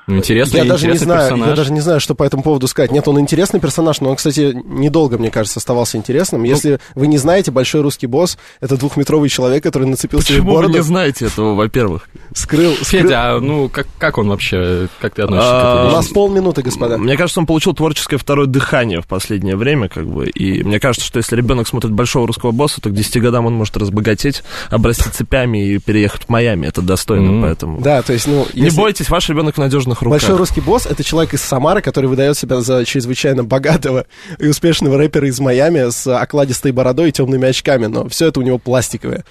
[0.08, 1.50] Ну, интересный, Я даже не знаю, персонаж.
[1.50, 2.92] я даже не знаю, что по этому поводу сказать.
[2.92, 6.42] Нет, он интересный персонаж, но он, кстати, недолго, мне кажется, оставался интересным.
[6.42, 10.50] Ну, Если вы не знаете, большой русский босс это двухметровый человек, который нацепил себе Почему
[10.52, 12.08] вы бороду, не знаете этого, во-первых?
[12.34, 15.92] скрыл, скрыл- Федя, а, ну, как, как он вообще, как ты относишься к А, этой
[15.92, 16.98] У нас полминуты, господа.
[16.98, 21.06] Мне кажется, он получил творческое второе дыхание в последнее время, как бы, и мне кажется,
[21.08, 25.10] что если ребенок смотрит большого русского босса, то к 10 годам он может разбогатеть, обрасти
[25.10, 26.68] цепями и переехать в Майами.
[26.68, 27.42] Это достойно, Мгм.
[27.42, 27.82] поэтому...
[27.82, 30.20] Да, то есть, ну, Не если- бойтесь, ваш ребенок в надежных руках.
[30.20, 34.06] Большой русский босс это человек из Самары, который выдает себя за чрезвычайно богатого
[34.40, 38.44] и успешного рэпера из Майами с окладистой бородой и темными очками, но все это у
[38.44, 39.26] него пластиковое.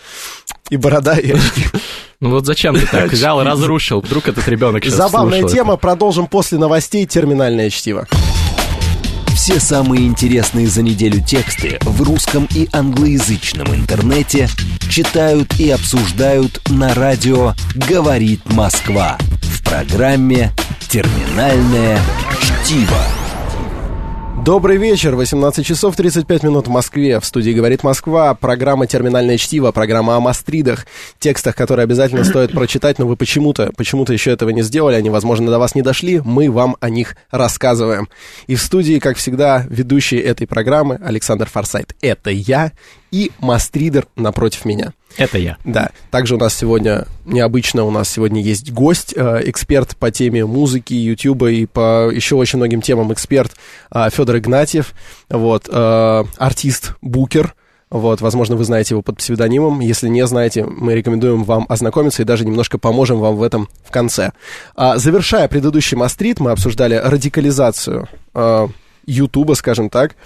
[0.71, 1.65] И борода, и очки.
[2.21, 4.01] Ну вот зачем ты так взял и разрушил?
[4.01, 8.07] Вдруг этот ребенок сейчас Забавная тема, продолжим после новостей терминальное чтиво.
[9.45, 14.49] Все самые интересные за неделю тексты в русском и англоязычном интернете
[14.89, 20.51] читают и обсуждают на радио «Говорит Москва» в программе
[20.89, 22.01] «Терминальное
[22.41, 23.24] чтиво».
[24.45, 27.19] Добрый вечер, 18 часов 35 минут в Москве.
[27.19, 30.87] В студии «Говорит Москва», программа «Терминальное чтиво», программа о мастридах,
[31.19, 35.51] текстах, которые обязательно стоит прочитать, но вы почему-то, почему-то еще этого не сделали, они, возможно,
[35.51, 38.11] до вас не дошли, мы вам о них рассказываем.
[38.47, 41.97] И в студии, как всегда, ведущий этой программы Александр Форсайт.
[42.03, 42.73] Это я
[43.11, 44.93] и мастридер напротив меня.
[45.17, 45.57] Это я.
[45.65, 45.91] Да.
[46.11, 50.95] Также у нас сегодня, необычно, у нас сегодня есть гость, э, эксперт по теме музыки,
[50.95, 53.53] ютуба и по еще очень многим темам эксперт
[53.93, 54.93] э, Федор Игнатьев,
[55.29, 57.55] вот, э, артист, букер,
[57.91, 59.79] вот, возможно, вы знаете его под псевдонимом.
[59.79, 63.93] Если не знаете, мы рекомендуем вам ознакомиться и даже немножко поможем вам в этом в
[63.93, 64.33] конце.
[64.75, 68.09] А, завершая предыдущий мастрит, мы обсуждали радикализацию
[69.07, 70.17] Ютуба, скажем так.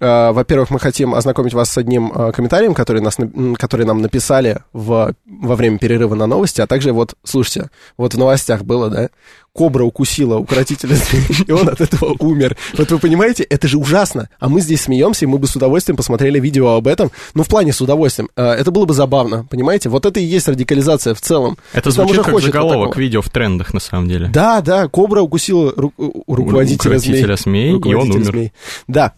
[0.00, 3.16] Э, во-первых, мы хотим ознакомить вас с одним э, комментарием, который, нас,
[3.58, 8.18] который нам написали в, во время перерыва на новости, а также вот, слушайте, вот в
[8.18, 9.10] новостях было, да,
[9.56, 12.56] кобра укусила укротителя зверей, и он от этого умер.
[12.76, 14.28] Вот вы понимаете, это же ужасно.
[14.38, 17.10] А мы здесь смеемся, и мы бы с удовольствием посмотрели видео об этом.
[17.34, 18.28] Ну, в плане с удовольствием.
[18.36, 19.88] Э, это было бы забавно, понимаете?
[19.88, 21.56] Вот это и есть радикализация в целом.
[21.72, 24.28] Это звучит как заголовок видео в трендах, на самом деле.
[24.32, 25.92] Да, да, кобра укусила ру-
[26.26, 27.72] руководителя, руководителя змей.
[27.72, 28.24] змей и он умер.
[28.24, 28.52] Змей.
[28.86, 29.12] Да,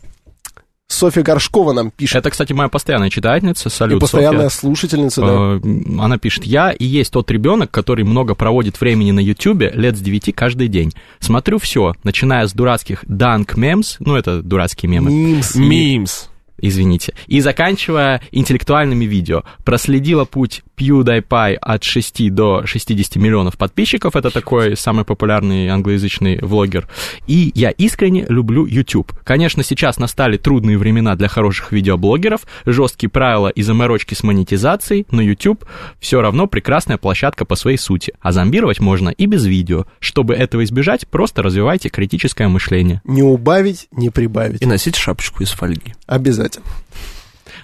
[0.89, 2.17] Софья Горшкова нам пишет.
[2.17, 4.61] Это, кстати, моя постоянная читательница, салют, И постоянная Софья.
[4.61, 5.29] слушательница, да.
[5.29, 9.97] Э, она пишет, я и есть тот ребенок, который много проводит времени на Ютубе, лет
[9.97, 10.93] с 9 каждый день.
[11.21, 15.11] Смотрю все, начиная с дурацких данк мемс, ну, это дурацкие мемы.
[15.11, 15.55] Мимс.
[15.55, 19.45] Мимс извините, и заканчивая интеллектуальными видео.
[19.65, 26.89] Проследила путь PewDiePie от 6 до 60 миллионов подписчиков, это такой самый популярный англоязычный влогер.
[27.27, 29.13] И я искренне люблю YouTube.
[29.25, 35.23] Конечно, сейчас настали трудные времена для хороших видеоблогеров, жесткие правила и заморочки с монетизацией, но
[35.23, 35.65] YouTube
[36.01, 38.13] все равно прекрасная площадка по своей сути.
[38.21, 39.87] А зомбировать можно и без видео.
[40.01, 43.01] Чтобы этого избежать, просто развивайте критическое мышление.
[43.05, 44.63] Не убавить, не прибавить.
[44.63, 45.95] И носите шапочку из фольги.
[46.07, 46.65] Обязательно обязательно.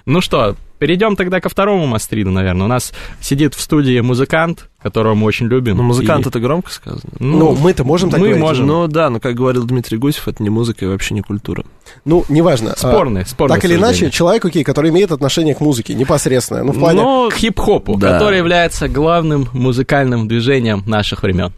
[0.05, 2.65] Ну что, перейдем тогда ко второму мастриду, наверное.
[2.65, 5.77] У нас сидит в студии музыкант, которого мы очень любим.
[5.77, 6.29] Ну, музыкант и...
[6.29, 7.11] это громко сказано.
[7.19, 8.43] Ну, ну мы-то можем так мы говорить.
[8.43, 8.67] можем.
[8.67, 11.63] Ну, да, но, как говорил Дмитрий Гусев, это не музыка и вообще не культура.
[12.03, 12.75] Ну, неважно.
[12.77, 13.55] Спорный, а, спорный.
[13.55, 16.63] Так или иначе, человек, окей, который имеет отношение к музыке, непосредственное.
[16.63, 17.01] Ну, в плане...
[17.01, 18.13] Но к хип-хопу, да.
[18.13, 21.51] который является главным музыкальным движением наших времен.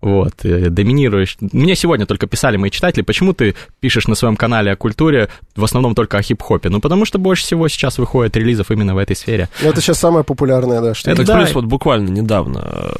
[0.00, 1.36] Вот, э, доминируешь.
[1.40, 5.64] Мне сегодня только писали мои читатели, почему ты пишешь на своем канале о культуре, в
[5.64, 6.68] основном только о хип-хопе?
[6.68, 9.48] Ну, потому что больше всего сейчас выходит релизов именно в этой сфере.
[9.62, 11.36] Ну, это сейчас самое популярное, да, что Это да.
[11.36, 12.94] плюс вот буквально недавно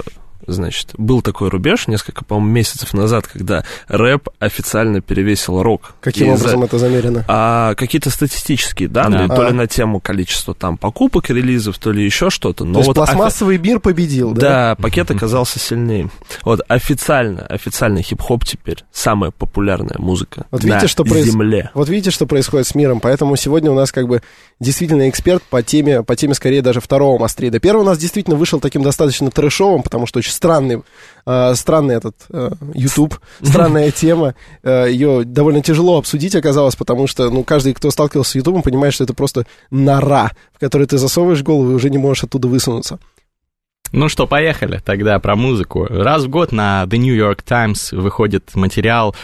[0.47, 5.95] значит, был такой рубеж несколько, по-моему, месяцев назад, когда рэп официально перевесил рок.
[6.01, 6.41] Каким из...
[6.41, 7.25] образом это замерено?
[7.29, 9.37] А, какие-то статистические данные, да.
[9.37, 9.51] то а.
[9.51, 12.65] ли на тему количества там покупок релизов, то ли еще что-то.
[12.65, 13.67] Но то вот пластмассовый офи...
[13.67, 14.41] мир победил, да?
[14.41, 16.11] Да, пакет оказался сильнее.
[16.45, 21.61] Вот официально, официальный хип-хоп теперь самая популярная музыка вот видите, на что земле.
[21.63, 21.71] Проис...
[21.75, 24.23] Вот видите, что происходит с миром, поэтому сегодня у нас как бы
[24.61, 27.59] действительно эксперт по теме, по теме скорее даже второго Мастрида.
[27.61, 30.83] Первый у нас действительно вышел таким достаточно трэшовым, потому что очень странный,
[31.27, 34.35] э, странный этот э, YouTube, странная тема.
[34.63, 38.95] Э, ее довольно тяжело обсудить оказалось, потому что, ну, каждый, кто сталкивался с YouTube, понимает,
[38.95, 42.99] что это просто нора, в которой ты засовываешь голову и уже не можешь оттуда высунуться.
[43.93, 45.85] Ну что, поехали тогда про музыку.
[45.85, 49.15] Раз в год на The New York Times выходит материал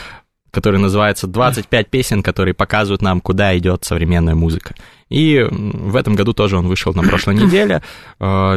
[0.52, 4.74] который называется «25 песен, которые показывают нам, куда идет современная музыка».
[5.10, 7.82] И в этом году тоже он вышел на прошлой неделе.
[8.20, 8.56] Э,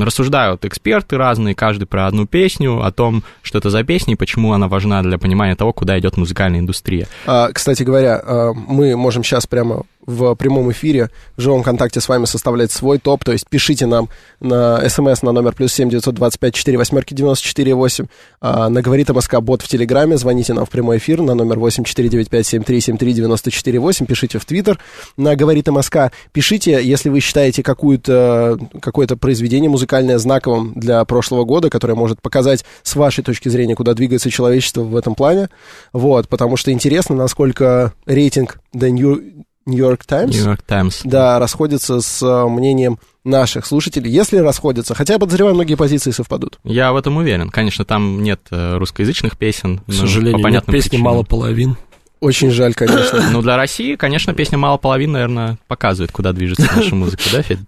[0.00, 4.52] рассуждают эксперты разные, каждый про одну песню, о том, что это за песня и почему
[4.52, 7.08] она важна для понимания того, куда идет музыкальная индустрия.
[7.26, 12.08] А, кстати говоря, а, мы можем сейчас прямо в прямом эфире в живом контакте с
[12.08, 14.08] вами составлять свой топ, то есть пишите нам
[14.40, 18.06] на смс на номер плюс семь девятьсот двадцать пять четыре восьмерки девяносто четыре восемь,
[18.40, 21.84] а, на говорит МСК бот в Телеграме, звоните нам в прямой эфир на номер восемь
[21.84, 24.78] четыре девять пять семь три семь три девяносто четыре восемь, пишите в Твиттер
[25.16, 31.70] на говорит МСК, пишите, если вы считаете какую-то, какое-то произведение музыкальное знаковым для прошлого года,
[31.70, 35.48] которое может показать с вашей точки зрения, куда двигается человечество в этом плане,
[35.92, 40.34] вот, потому что интересно, насколько рейтинг The New Нью-Йорк Таймс.
[40.34, 41.00] Нью-Йорк Таймс.
[41.04, 44.94] Да, расходится с э, мнением наших слушателей, если расходятся.
[44.94, 46.58] Хотя, подозреваю, многие позиции совпадут.
[46.64, 47.48] Я в этом уверен.
[47.48, 49.80] Конечно, там нет э, русскоязычных песен.
[49.86, 51.12] К сожалению, по понятным нет песни причинам.
[51.12, 51.76] мало половин.
[52.24, 53.22] Очень жаль, конечно.
[53.30, 57.58] Ну, для России, конечно, песня «Мало половин», наверное, показывает, куда движется наша музыка, да, Федь?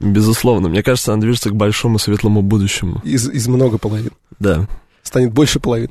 [0.00, 0.70] Безусловно.
[0.70, 3.02] Мне кажется, она движется к большому светлому будущему.
[3.04, 4.12] Из, из много половин.
[4.38, 4.66] Да.
[5.02, 5.90] Станет больше половин.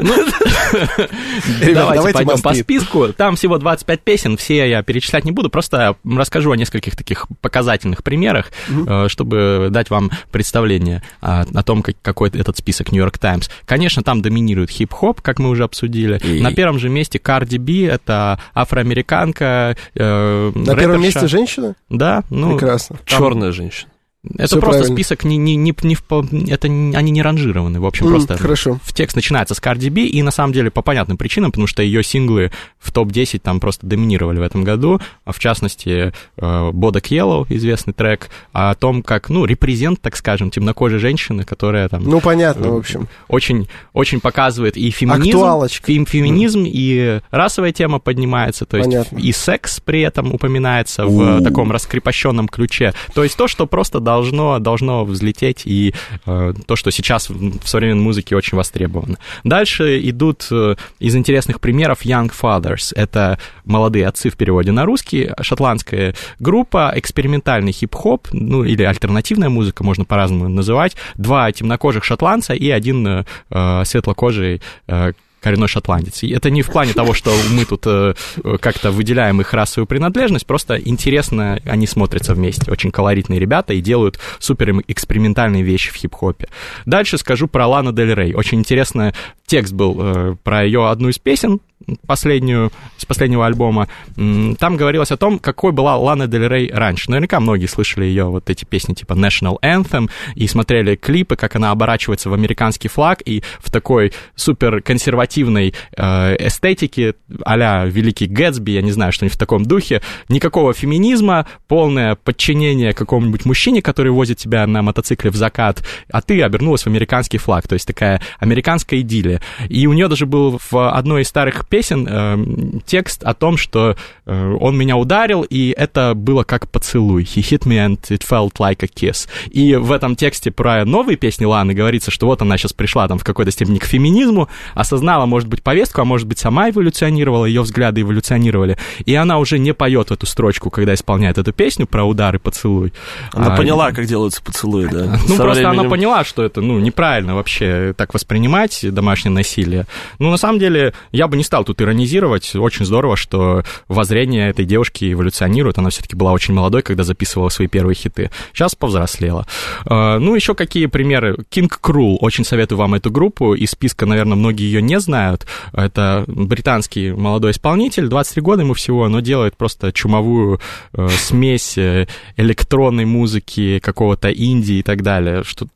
[0.00, 0.14] Ну,
[1.74, 3.08] давайте пойдем по списку.
[3.12, 8.02] Там всего 25 песен, все я перечислять не буду, просто расскажу о нескольких таких показательных
[8.02, 13.48] примерах, э, чтобы дать вам представление о том, какой этот список Нью-Йорк Таймс.
[13.66, 16.20] Конечно, там доминирует хип-хоп, как мы уже обсудили.
[16.40, 19.76] На первом же месте Cardi B, это афроамериканка.
[19.94, 21.74] Э, На первом месте женщина?
[21.88, 22.24] Да.
[22.30, 22.98] Ну, Прекрасно.
[23.06, 23.90] Черная женщина.
[24.34, 24.96] Это Все просто правильно.
[24.96, 26.02] список не, не, не, не в,
[26.48, 28.78] это они не ранжированы, в общем, mm, просто хорошо.
[28.82, 31.82] в текст начинается с Cardi B, и на самом деле по понятным причинам, потому что
[31.82, 37.16] ее синглы в топ-10 там просто доминировали в этом году, а в частности Bodak э,
[37.16, 42.04] Yellow, известный трек, о том, как, ну, репрезент, так скажем, темнокожей женщины, которая там...
[42.04, 43.08] Ну, понятно, в общем.
[43.28, 46.70] Очень, очень показывает и феминизм, фем, феминизм, mm.
[46.72, 49.18] и расовая тема поднимается, то есть понятно.
[49.18, 54.58] и секс при этом упоминается в таком раскрепощенном ключе, то есть то, что просто должно,
[54.58, 55.94] должно взлететь, и
[56.26, 59.18] э, то, что сейчас в современной музыке очень востребовано.
[59.42, 62.92] Дальше идут э, из интересных примеров Young Fathers.
[62.94, 69.84] Это молодые отцы в переводе на русский, шотландская группа, экспериментальный хип-хоп, ну или альтернативная музыка,
[69.84, 70.96] можно по-разному называть.
[71.16, 73.06] Два темнокожих шотландца и один
[73.50, 75.12] э, светлокожий э,
[75.44, 76.22] коренной шотландец.
[76.22, 78.14] И это не в плане того, что мы тут э,
[78.60, 82.72] как-то выделяем их расовую принадлежность, просто интересно они смотрятся вместе.
[82.72, 86.48] Очень колоритные ребята и делают супер экспериментальные вещи в хип-хопе.
[86.86, 88.34] Дальше скажу про Лана Дель Рей.
[88.34, 89.12] Очень интересный
[89.46, 91.60] текст был э, про ее одну из песен,
[92.06, 97.10] последнюю, с последнего альбома, там говорилось о том, какой была Лана Дель Рей раньше.
[97.10, 101.70] Наверняка многие слышали ее вот эти песни типа National Anthem и смотрели клипы, как она
[101.70, 108.82] оборачивается в американский флаг и в такой супер консервативной э, эстетике а Великий Гэтсби, я
[108.82, 110.02] не знаю, что-нибудь в таком духе.
[110.28, 116.42] Никакого феминизма, полное подчинение какому-нибудь мужчине, который возит тебя на мотоцикле в закат, а ты
[116.42, 117.68] обернулась в американский флаг.
[117.68, 119.33] То есть такая американская идиллия.
[119.68, 123.96] И у нее даже был в одной из старых песен э, текст о том, что
[124.26, 127.22] э, он меня ударил, и это было как поцелуй.
[127.22, 129.28] He hit me and it felt like a kiss.
[129.50, 133.18] И в этом тексте про новые песни Ланы говорится, что вот она сейчас пришла там
[133.18, 137.62] в какой-то степени к феминизму, осознала, может быть, повестку, а может быть, сама эволюционировала, ее
[137.62, 142.34] взгляды эволюционировали, и она уже не поет эту строчку, когда исполняет эту песню про удар
[142.36, 142.92] и поцелуй.
[143.32, 145.18] Она а, поняла, как делаются поцелуи, да?
[145.28, 145.80] Ну, Со просто временем...
[145.80, 148.84] она поняла, что это, ну, неправильно вообще так воспринимать
[149.24, 149.86] домашнее насилие.
[150.18, 152.54] Ну, на самом деле, я бы не стал тут иронизировать.
[152.54, 155.78] Очень здорово, что воззрение этой девушки эволюционирует.
[155.78, 158.30] Она все-таки была очень молодой, когда записывала свои первые хиты.
[158.52, 159.46] Сейчас повзрослела.
[159.86, 161.36] А, ну, еще какие примеры?
[161.50, 162.16] King Cruel.
[162.20, 163.54] Очень советую вам эту группу.
[163.54, 165.46] Из списка, наверное, многие ее не знают.
[165.72, 168.08] Это британский молодой исполнитель.
[168.08, 170.60] 23 года ему всего, но делает просто чумовую
[170.92, 172.06] э, смесь э,
[172.36, 175.42] электронной музыки, какого-то инди и так далее.
[175.44, 175.66] Что,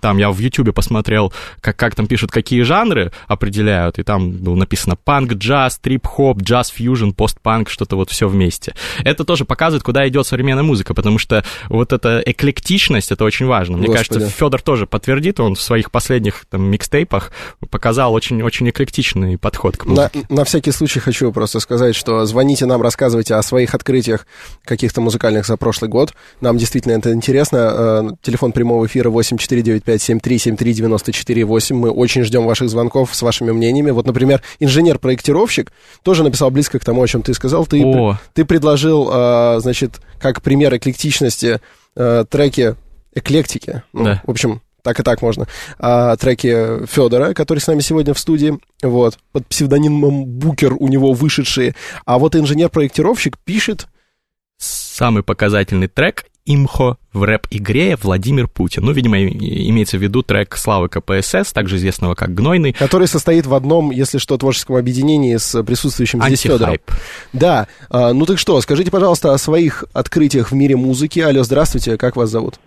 [0.00, 2.85] там я в Ютубе посмотрел, как, как там пишут, какие жанры
[3.26, 8.74] определяют, и там было написано панк, джаз, трип-хоп, джаз-фьюжн, пост-панк, что-то вот все вместе.
[9.04, 13.76] Это тоже показывает, куда идет современная музыка, потому что вот эта эклектичность, это очень важно.
[13.76, 14.08] Мне Господи.
[14.08, 17.32] кажется, Федор тоже подтвердит, он в своих последних там микстейпах
[17.70, 20.24] показал очень-очень эклектичный подход к музыке.
[20.28, 24.26] На, на всякий случай хочу просто сказать, что звоните нам, рассказывайте о своих открытиях
[24.64, 26.12] каких-то музыкальных за прошлый год.
[26.40, 27.56] Нам действительно это интересно.
[27.56, 31.74] Э, телефон прямого эфира 8495-7373-94-8.
[31.74, 32.75] Мы очень ждем ваших звонков
[33.14, 33.90] с вашими мнениями.
[33.90, 37.66] Вот, например, инженер проектировщик, тоже написал близко к тому, о чем ты сказал.
[37.66, 38.18] Ты, о.
[38.34, 41.60] ты предложил, э, значит, как пример эклектичности
[41.96, 42.76] э, треки
[43.14, 43.82] эклектики.
[43.92, 44.22] Ну, да.
[44.26, 45.48] В общем, так и так можно,
[45.80, 51.12] а, треки Федора, который с нами сегодня в студии, вот, под псевдонимом Букер у него
[51.12, 53.88] вышедшие, а вот инженер-проектировщик пишет...
[54.58, 58.84] Самый показательный трек имхо в рэп-игре Владимир Путин.
[58.84, 62.72] Ну, видимо, имеется в виду трек Славы КПСС, также известного как «Гнойный».
[62.72, 66.76] Который состоит в одном, если что, творческом объединении с присутствующим здесь Федором.
[67.32, 67.68] Да.
[67.90, 71.20] А, ну так что, скажите, пожалуйста, о своих открытиях в мире музыки.
[71.20, 72.60] Алло, здравствуйте, как вас зовут?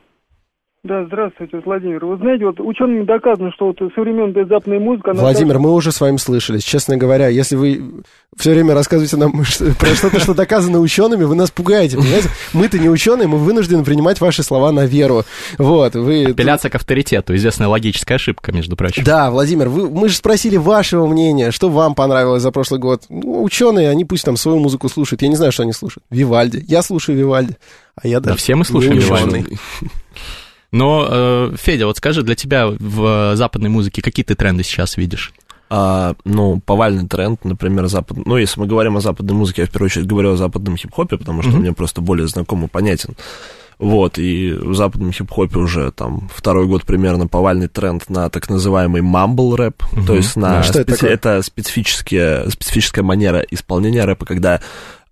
[0.82, 2.06] Да, здравствуйте, Владимир.
[2.06, 5.12] Вы знаете, вот учеными доказано, что вот современная западная музыка...
[5.14, 5.62] Владимир, так...
[5.62, 6.64] мы уже с вами слышались.
[6.64, 8.02] Честно говоря, если вы
[8.38, 9.34] все время рассказываете нам
[9.78, 12.30] про что-то, что доказано учеными, вы нас пугаете, понимаете?
[12.54, 15.24] Мы-то не ученые, мы вынуждены принимать ваши слова на веру.
[15.58, 16.28] Вот, вы...
[16.28, 19.04] Апелляция к авторитету, известная логическая ошибка, между прочим.
[19.04, 23.04] Да, Владимир, вы, мы же спросили вашего мнения, что вам понравилось за прошлый год.
[23.10, 25.24] Ну, ученые, они пусть там свою музыку слушают.
[25.24, 26.06] Я не знаю, что они слушают.
[26.10, 26.64] Вивальди.
[26.70, 27.58] Я слушаю Вивальди.
[28.02, 28.36] А я даже...
[28.36, 29.46] Да все мы слушаем Вивальди.
[30.72, 35.34] Но, э, Федя, вот скажи, для тебя в западной музыке какие ты тренды сейчас видишь?
[35.72, 38.18] А, ну, повальный тренд, например, запад...
[38.26, 41.18] Ну, если мы говорим о западной музыке, я в первую очередь говорю о западном хип-хопе,
[41.18, 41.60] потому что mm-hmm.
[41.60, 43.16] мне просто более знаком и понятен.
[43.78, 49.02] Вот, и в западном хип-хопе уже там второй год примерно повальный тренд на так называемый
[49.02, 50.06] мамбл рэп, Мгм.
[50.06, 51.12] то есть на А что это такое?
[51.12, 54.60] это специфическая, специфическая манера исполнения рэпа, когда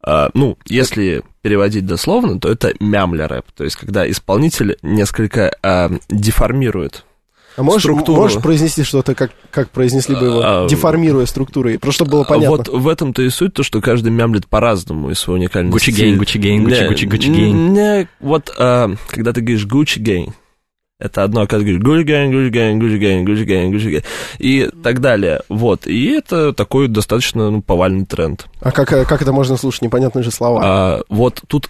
[0.03, 7.05] ну, если переводить дословно, то это мямля рэп, то есть когда исполнитель несколько э, деформирует
[7.55, 8.21] А можешь, структуру.
[8.21, 12.57] можешь произнести что-то, как, как произнесли бы его, А, деформируя структуры, просто чтобы было понятно.
[12.57, 16.15] Вот в этом-то и суть, то, что каждый мямлит по-разному из своего уникального Gucci стиля.
[16.15, 17.69] Gang, Gucci Gang, Gucci, Не, Gucci, Gucci Gang.
[17.69, 20.33] Не, вот а, когда ты говоришь Gucci Gang,
[20.99, 24.05] это одно, Gucci Gang, Gucci Gang, Gucci Gang,
[24.39, 25.41] и так далее.
[25.49, 28.47] Вот, и это такой достаточно ну, повальный тренд.
[28.61, 29.83] А как, э, как это можно слушать?
[29.83, 30.61] Непонятные же слова.
[30.63, 31.69] А, вот тут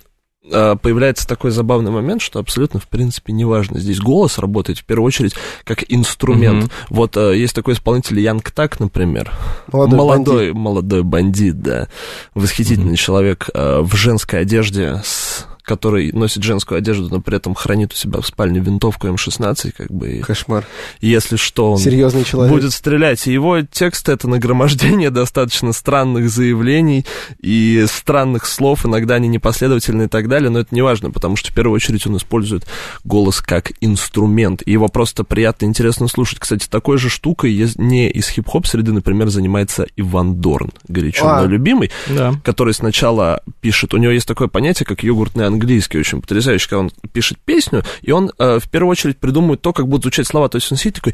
[0.52, 3.80] а, появляется такой забавный момент, что абсолютно, в принципе, неважно.
[3.80, 6.64] Здесь голос работает в первую очередь как инструмент.
[6.64, 6.72] Мгм.
[6.90, 9.32] Вот а, есть такой исполнитель Янг Так, например.
[9.72, 11.88] Молодой молодой, молодой бандит, да.
[12.34, 17.92] Восхитительный человек а, в женской одежде, с который носит женскую одежду, но при этом хранит
[17.94, 20.66] у себя в спальне винтовку М16, как бы, Кошмар.
[21.02, 22.54] если что, он Серьезный человек.
[22.54, 23.28] будет стрелять.
[23.28, 27.06] И его текст— это нагромождение достаточно странных заявлений
[27.42, 31.52] и странных слов, иногда они непоследовательны и так далее, но это не важно, потому что
[31.52, 32.66] в первую очередь он использует
[33.04, 36.40] голос как инструмент, и его просто приятно и интересно слушать.
[36.40, 41.38] Кстати, такой же штукой не из хип-хоп среды, например, занимается Иван Дорн, горячо А.
[41.40, 42.36] мной любимый, Да.
[42.44, 45.57] который сначала пишет, у него есть такое понятие, как йогуртный английский,
[46.00, 49.88] очень потрясающий, когда он пишет песню, и он э, в первую очередь придумывает то, как
[49.88, 51.14] будут звучать слова, то есть он сидит такой,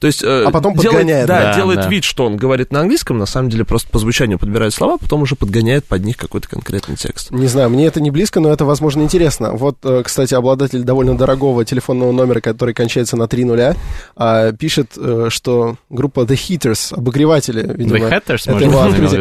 [0.00, 1.26] то есть э, А потом делает, подгоняет.
[1.26, 1.88] да, Да, делает да.
[1.88, 5.22] вид, что он говорит на английском, на самом деле просто по звучанию подбирает слова, потом
[5.22, 7.30] уже подгоняет под них какой-то конкретный текст.
[7.30, 9.52] Не знаю, мне это не близко, но это, возможно, интересно.
[9.52, 13.76] Вот, э, кстати, обладатель довольно дорогого телефонного номера, который кончается на 3 нуля,
[14.16, 17.98] а, пишет, э, что группа The Heaters, обогреватели, видимо...
[17.98, 18.52] The Hatters, это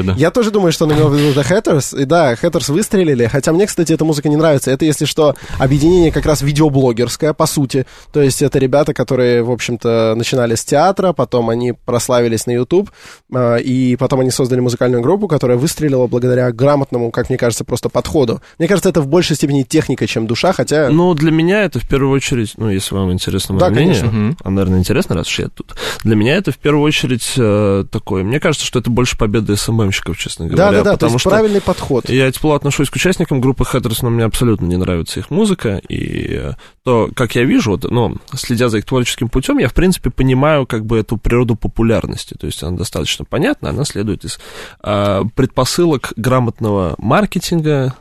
[0.01, 0.13] виду?
[0.17, 2.01] Я тоже думаю, что он имел в виду The Hatters.
[2.01, 4.69] И да, Hatters выстрелили, хотя мне, кстати, эта музыка не нравится.
[4.69, 7.85] Это, если что, объединение как раз видеоблогерское, по сути.
[8.11, 12.91] То есть это ребята, которые, в общем-то, начинали с театра, потом они прославились на YouTube,
[13.33, 17.87] а, и потом они создали музыкальную группу, которая выстрелила благодаря грамотному, как мне кажется, просто
[17.87, 18.41] подходу.
[18.57, 20.89] Мне кажется, это в большей степени техника, чем душа, хотя...
[20.89, 24.35] Ну, для меня это в первую очередь, ну, если вам интересно мое Да, мнение, конечно.
[24.43, 25.75] А, наверное, интересно, раз уж я тут.
[26.03, 28.23] Для меня это в первую очередь э, такое.
[28.23, 30.71] Мне кажется, что это больше победа СММщиков, честно говоря.
[30.71, 32.09] Да-да-да, то потому есть что правильный подход.
[32.09, 35.81] Я тепло отношусь к участникам группы Хэттерс, но мне абсолютно не нравится их музыка.
[35.87, 36.53] И э,
[36.83, 40.65] то, как я вижу, вот, ну, следя за их творческим путем, я, в принципе, понимаю
[40.65, 42.33] как бы эту природу популярности.
[42.33, 44.39] То есть она достаточно понятна, она следует из
[44.83, 47.95] э, предпосылок грамотного маркетинга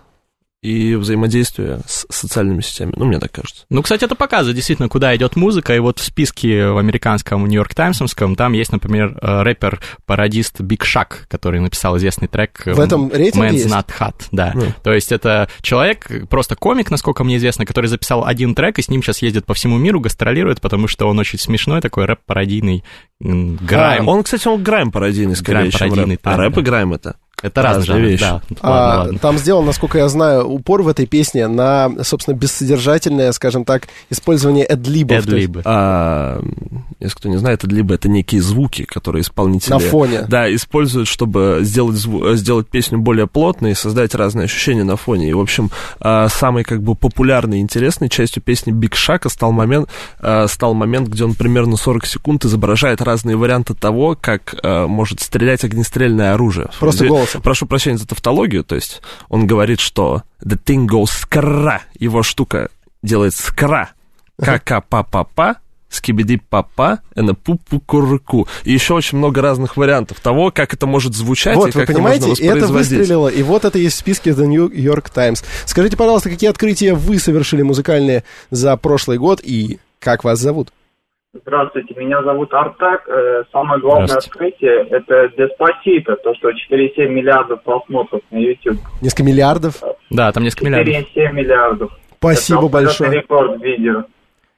[0.60, 2.92] и взаимодействия с социальными сетями.
[2.96, 3.64] Ну, мне так кажется.
[3.70, 5.74] Ну, кстати, это показывает действительно, куда идет музыка.
[5.74, 11.26] И вот в списке в американском Нью-Йорк Таймсовском там есть, например, э, рэпер-пародист Биг Шак,
[11.28, 13.66] который написал известный трек э, В этом рейтинге Man's есть?
[13.66, 14.14] Not Hot.
[14.32, 14.52] Да.
[14.54, 14.66] Ну.
[14.82, 18.88] То есть это человек, просто комик, насколько мне известно, который записал один трек и с
[18.88, 22.82] ним сейчас ездит по всему миру, гастролирует, потому что он очень смешной, такой рэп-пародийный
[23.20, 24.08] грайм.
[24.08, 26.26] А, он, кстати, он грайм пародийный скорее, чем Грайм-пародийный рэп.
[26.26, 26.60] А трек, рэп да.
[26.60, 27.16] и грайм это.
[27.42, 28.20] Это разные разные вещи.
[28.22, 28.42] да.
[28.60, 29.18] А, Ладно, ладно.
[29.20, 34.64] Там сделан, насколько я знаю, упор в этой песне на, собственно, бессодержательное, скажем так, использование
[34.64, 35.18] эдлибов.
[35.26, 35.62] Эд-либы.
[35.64, 36.42] А,
[37.00, 39.72] если кто не знает, это либо это некие звуки, которые исполнители...
[39.72, 40.22] На фоне.
[40.28, 45.30] Да, используют, чтобы сделать, зву- сделать песню более плотной и создать разные ощущения на фоне.
[45.30, 45.70] И, в общем,
[46.00, 49.88] а, самой как бы популярной и интересной частью песни Биг Шака стал момент,
[50.20, 55.20] а, стал момент, где он примерно 40 секунд изображает разные варианты того, как а, может
[55.20, 56.68] стрелять огнестрельное оружие.
[56.80, 57.42] Просто Где- голосом.
[57.42, 62.68] Прошу прощения за тавтологию, то есть он говорит, что the thing goes скра, его штука
[63.02, 63.90] делает скра,
[64.40, 65.56] ка-ка-па-па-па,
[65.88, 68.46] скибиди папа, эна пупу курку.
[68.64, 71.94] И еще очень много разных вариантов того, как это может звучать Вот, и вы как
[71.94, 75.44] понимаете, это это выстрелило, и вот это есть в списке The New York Times.
[75.64, 80.70] Скажите, пожалуйста, какие открытия вы совершили музыкальные за прошлый год и как вас зовут?
[81.42, 83.02] Здравствуйте, меня зовут Артак.
[83.08, 88.78] Э, Самое главное открытие– это Деспасито, то, что 4,7 миллиардов просмотров на YouTube.
[89.00, 89.82] Несколько миллиардов?
[90.10, 90.94] Да, там несколько миллиардов.
[91.16, 91.90] 4,7 миллиардов.
[92.18, 93.10] Спасибо Это абсолютный большое.
[93.12, 94.04] рекорд видео.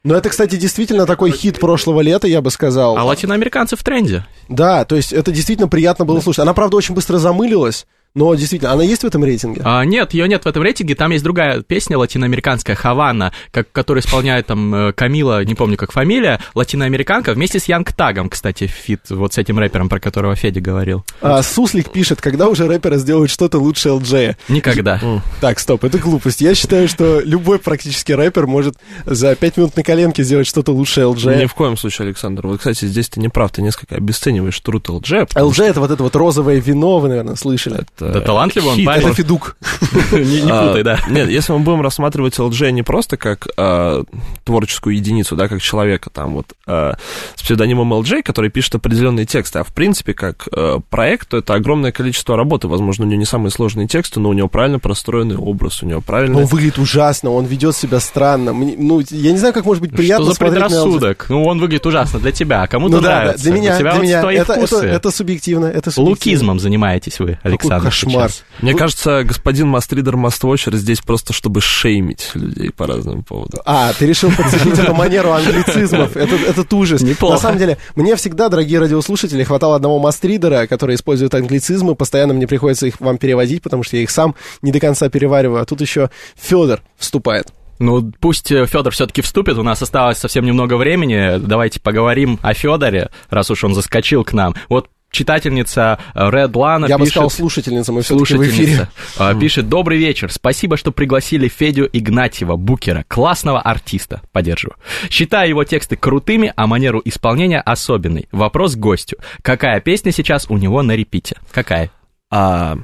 [0.03, 2.97] Но это, кстати, действительно такой хит прошлого лета, я бы сказал.
[2.97, 4.25] А латиноамериканцы в тренде.
[4.49, 6.39] Да, то есть это действительно приятно было слушать.
[6.41, 9.63] Она, правда, очень быстро замылилась, но действительно, она есть в этом рейтинге?
[9.65, 10.95] А, нет, ее нет в этом рейтинге.
[10.95, 15.93] Там есть другая песня латиноамериканская «Havana», как, которую исполняет там э, Камила, не помню как
[15.93, 20.35] фамилия, латиноамериканка, вместе с Young Thug ом, кстати, feat вот с этим рэпером, про которого
[20.35, 21.05] Федя говорил.
[21.21, 24.37] А, Суслик пишет, когда уже рэперы сделают что-то лучше LJ.
[24.49, 25.01] Никогда.
[25.41, 26.41] Так, стоп, это глупость.
[26.41, 28.75] Я считаю, что любой практически рэпер может
[29.07, 31.43] за пять минут на коленке сделать что-то лучше LJ.
[31.43, 32.47] Ни в коем случае, Александр.
[32.47, 36.03] Вот, кстати, здесь ты не прав, ты несколько обесцениваешь труд потому LJ это вот это
[36.03, 37.85] вот розовое вино, вы, наверное, слышали.
[38.01, 38.13] Это...
[38.13, 39.07] Да талантливый он парень.
[39.07, 39.57] Это Федук.
[40.13, 41.01] Не путай, да.
[41.09, 44.05] Нет, если мы будем рассматривать LG не просто как а,
[44.45, 46.97] творческую единицу, да, как человека там вот а,
[47.35, 51.55] с псевдонимом LG, который пишет определенные тексты, а в принципе как а, проект, то это
[51.55, 52.69] огромное количество работы.
[52.69, 56.01] Возможно, у него не самые сложные тексты, но у него правильно простроенный образ, у него
[56.01, 56.39] Но правильно...
[56.39, 58.53] он выглядит ужасно, он ведет себя странно.
[58.53, 61.27] Ну, я не знаю, как может быть приятно Что за предрассудок?
[61.29, 63.45] Ну, он выглядит ужасно для тебя, а кому-то Ну нравится.
[63.45, 64.21] для меня, У тебя для меня.
[64.33, 65.67] это субъективно.
[65.97, 67.90] Лукизмом занимаетесь вы, Александр.
[67.91, 68.31] Кошмар.
[68.31, 68.45] сейчас.
[68.61, 73.61] Мне кажется, господин Мастридер Маствочер здесь просто, чтобы шеймить людей по разным поводам.
[73.65, 76.17] А, ты решил подцепить эту манеру англицизмов.
[76.17, 77.03] Это, этот ужас.
[77.03, 77.35] Неплохо.
[77.35, 81.95] На самом деле, мне всегда, дорогие радиослушатели, хватало одного мастридера, который использует англицизмы.
[81.95, 85.63] Постоянно мне приходится их вам переводить, потому что я их сам не до конца перевариваю.
[85.63, 87.49] А тут еще Федор вступает.
[87.79, 91.39] Ну, пусть Федор все-таки вступит, у нас осталось совсем немного времени.
[91.39, 94.55] Давайте поговорим о Федоре, раз уж он заскочил к нам.
[94.69, 97.15] Вот читательница э, Red Lana я бы пишет...
[97.15, 98.51] сказал слушательница, мы все-таки в эфире.
[98.51, 98.89] Слушательница
[99.19, 100.33] а, пишет «Добрый вечер.
[100.33, 104.23] Спасибо, что пригласили Федю Игнатьева, букера, классного артиста.
[104.33, 104.77] Поддерживаю.
[105.11, 108.29] Считаю его тексты крутыми, а манеру исполнения особенной.
[108.33, 109.19] Вопрос к гостю.
[109.43, 111.37] Какая песня сейчас у него на репите?
[111.53, 111.91] Какая?
[112.31, 112.79] А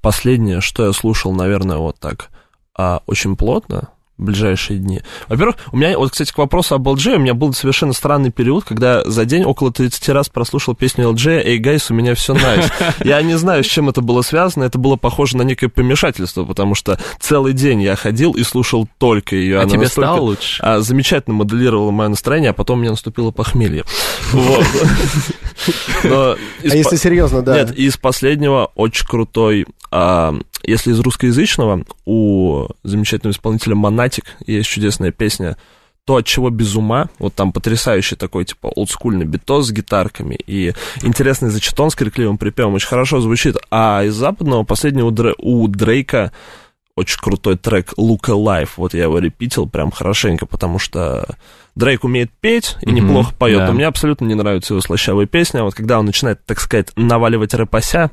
[0.00, 2.30] последнее, что я слушал, наверное, вот так
[2.76, 3.90] а, очень плотно
[4.20, 5.00] в ближайшие дни.
[5.28, 8.64] Во-первых, у меня, вот, кстати, к вопросу об LG, у меня был совершенно странный период,
[8.64, 12.70] когда за день около 30 раз прослушал песню LG «Эй, гайс, у меня все nice».
[13.04, 16.74] Я не знаю, с чем это было связано, это было похоже на некое помешательство, потому
[16.74, 19.58] что целый день я ходил и слушал только ее.
[19.58, 20.62] А Она тебе настолько, стало лучше?
[20.62, 23.84] а, замечательно моделировала мое настроение, а потом у меня наступило похмелье.
[24.32, 24.64] Вот.
[26.04, 27.54] А если серьезно, да.
[27.54, 29.66] Нет, из последнего очень крутой.
[29.90, 33.74] а, если из русскоязычного, у замечательного исполнителя
[34.10, 35.56] Монатик есть чудесная песня
[36.04, 40.72] то, от чего без ума, вот там потрясающий такой, типа, олдскульный битос с гитарками и
[41.02, 43.56] интересный зачетон с крикливым припевом, очень хорошо звучит.
[43.70, 46.32] А из западного последнего у, Дре- у Дрейка
[46.96, 51.36] очень крутой трек Look Alive, вот я его репитил прям хорошенько, потому что
[51.74, 53.66] Дрейк умеет петь и Мгм, неплохо поет, да.
[53.68, 56.88] но мне абсолютно не нравятся его слащавые песни, а вот когда он начинает, так сказать,
[56.96, 58.10] наваливать рэпася,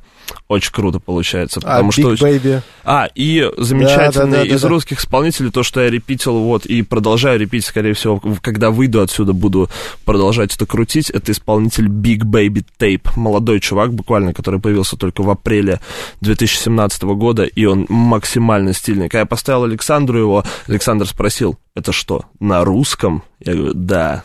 [0.48, 2.14] очень круто получается, А потому что...
[2.14, 2.62] Big Baby.
[2.84, 4.74] А, и замечательный Да, да, да, из да, да.
[4.74, 9.34] русских исполнителей, то, что я репитил, вот, и продолжаю репить, скорее всего, когда выйду отсюда,
[9.34, 9.70] буду
[10.06, 15.30] продолжать это крутить, это исполнитель Big Baby Tape, молодой чувак буквально, который появился только в
[15.30, 15.80] апреле
[16.22, 19.10] 2017 года, и он максимально стильный.
[19.10, 23.24] Когда я поставил Александру его, Александр спросил, это что, на русском?
[23.40, 24.24] Я говорю, да.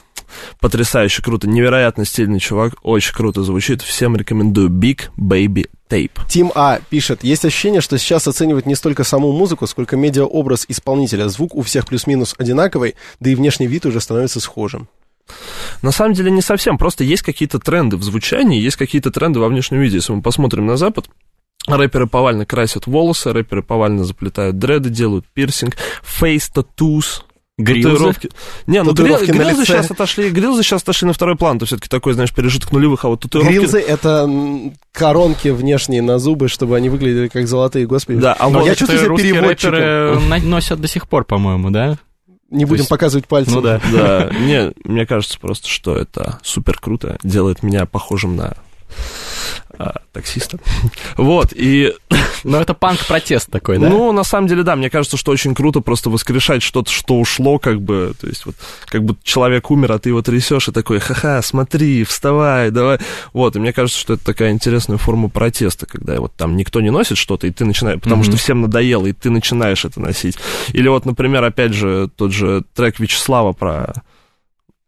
[0.58, 6.12] Потрясающе круто, невероятно стильный чувак, очень круто звучит, всем рекомендую Big Baby Tape.
[6.30, 11.28] Тим А пишет, есть ощущение, что сейчас оценивают не столько саму музыку, сколько медиаобраз исполнителя.
[11.28, 14.88] Звук у всех плюс-минус одинаковый, да и внешний вид уже становится схожим.
[15.82, 19.48] На самом деле не совсем, просто есть какие-то тренды в звучании, есть какие-то тренды во
[19.48, 19.96] внешнем виде.
[19.96, 21.10] Если мы посмотрим на Запад,
[21.66, 27.26] рэперы повально красят волосы, рэперы повально заплетают дреды, делают пирсинг, фейс татус,
[27.62, 27.90] Грилзы?
[27.90, 28.28] татуировки.
[28.66, 29.72] Не, ну Татуировки грил- на грилзы лице.
[29.72, 33.08] сейчас отошли, грилзы сейчас отошли на второй план, то все-таки такой, знаешь, пережиток нулевых, а
[33.08, 33.52] вот татуировки...
[33.54, 34.28] Грилзы— это
[34.92, 38.18] коронки внешние на зубы, чтобы они выглядели как золотые, господи.
[38.20, 40.28] Да, а Но вот я чувствую себя русские переводчиком.
[40.28, 41.96] на- носят до сих пор, по-моему, да?
[42.50, 43.54] Не будем есть- показывать пальцем.
[43.54, 43.80] Ну да.
[43.92, 48.56] Да, не, мне кажется просто, что это супер круто, делает меня похожим на
[50.12, 50.58] таксиста.
[51.16, 51.94] Вот, и
[52.44, 53.88] Но это панк-протест такой, да?
[53.88, 57.58] Ну, на самом деле, да, мне кажется, что очень круто просто воскрешать что-то, что ушло,
[57.58, 58.54] как бы, то есть вот,
[58.86, 62.98] как будто человек умер, а ты его трясешь и такой, ха-ха, смотри, вставай, давай.
[63.32, 66.90] Вот, и мне кажется, что это такая интересная форма протеста, когда вот там никто не
[66.90, 70.36] носит что-то, и ты начинаешь, потому что всем надоело, и ты начинаешь это носить.
[70.72, 73.92] Или вот, например, опять же, тот же трек Вячеслава про...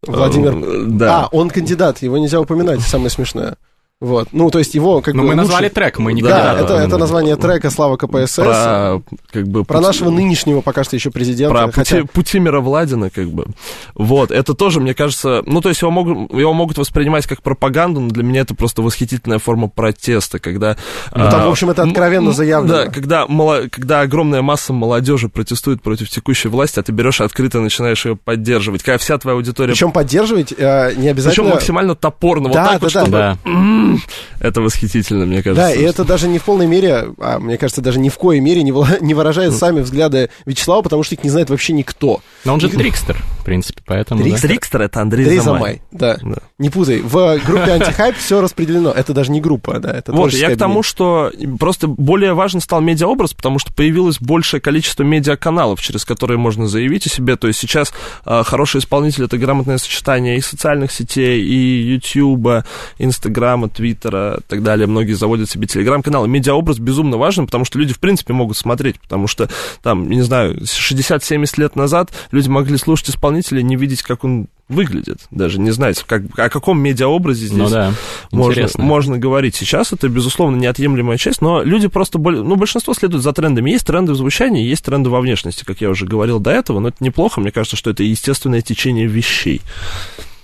[0.05, 0.55] Владимир.
[0.55, 1.23] э, Да.
[1.23, 3.57] А, он кандидат, его нельзя упоминать, самое смешное.
[4.05, 4.27] Вот.
[4.33, 6.75] Ну, то есть его как Но бы мы лучше- назвали трек, мы не Да, это,
[6.75, 8.35] это название трека «Слава КПСС».
[8.35, 9.01] про,
[9.31, 11.53] как бы, Про пути- нашего нынешнего пока что еще президента.
[11.55, 13.47] Про хотя- пути, пути Мировладина, как бы.
[13.95, 17.99] Вот, это тоже, мне кажется, ну, то есть его могут, его могут воспринимать как пропаганду,
[17.99, 20.77] но для меня это просто восхитительная форма протеста, когда...
[21.15, 22.85] Ну, там, в общем, это откровенно заявлено.
[22.85, 27.23] Да, когда, мало- когда огромная масса молодежи протестует против текущей власти, а ты берешь и
[27.23, 29.73] открыто начинаешь ее поддерживать, когда вся твоя аудитория...
[29.73, 31.49] Причем поддерживать э, не Причем обязательно...
[31.49, 33.05] максимально топорно, вот Да, так вот, да, да.
[33.05, 33.17] чтобы...
[33.17, 33.94] Да.
[34.39, 35.67] Это восхитительно, мне кажется.
[35.67, 38.39] Да, и это даже не в полной мере, а мне кажется, даже ни в коей
[38.39, 42.21] мере не, выражает сами взгляды Вячеслава, потому что их не знает вообще никто.
[42.43, 44.23] Но он же трикстер, в принципе, поэтому...
[44.23, 44.37] да.
[44.37, 44.81] Трикстер?
[44.81, 45.59] Это Андрей, Андрей Замай.
[45.59, 46.17] Замай, да.
[46.21, 46.41] Да.
[46.57, 46.99] Не путай.
[46.99, 48.91] В группе антихайп все распределено.
[48.91, 52.81] Это даже не группа, да, это Вот, я к тому, что просто более важен стал
[52.81, 57.35] медиаобраз, потому что появилось большее количество медиаканалов, через которые можно заявить о себе.
[57.35, 57.93] То есть сейчас
[58.25, 62.65] э, хороший исполнитель— это грамотное сочетание и социальных сетей, и Ютьюба,
[62.97, 64.87] Инстаграма, Твиттера и так далее.
[64.87, 66.27] Многие заводят себе телеграм-каналы.
[66.27, 69.49] Медиаобраз безумно важен, потому что люди, в принципе, могут смотреть, потому что
[69.81, 74.47] там, не знаю, 60-70 лет назад люди могли слушать исполнителя и не видеть, как он
[74.67, 77.93] выглядит, даже не знать, как, о каком медиаобразе здесь ну, да.
[78.31, 79.55] можно, можно говорить.
[79.55, 83.69] Сейчас это, безусловно, неотъемлемая часть, но люди просто, ну, большинство следует за трендами.
[83.69, 86.87] Есть тренды в звучании, есть тренды во внешности, как я уже говорил до этого, но
[86.87, 89.61] это неплохо, мне кажется, что это естественное течение вещей.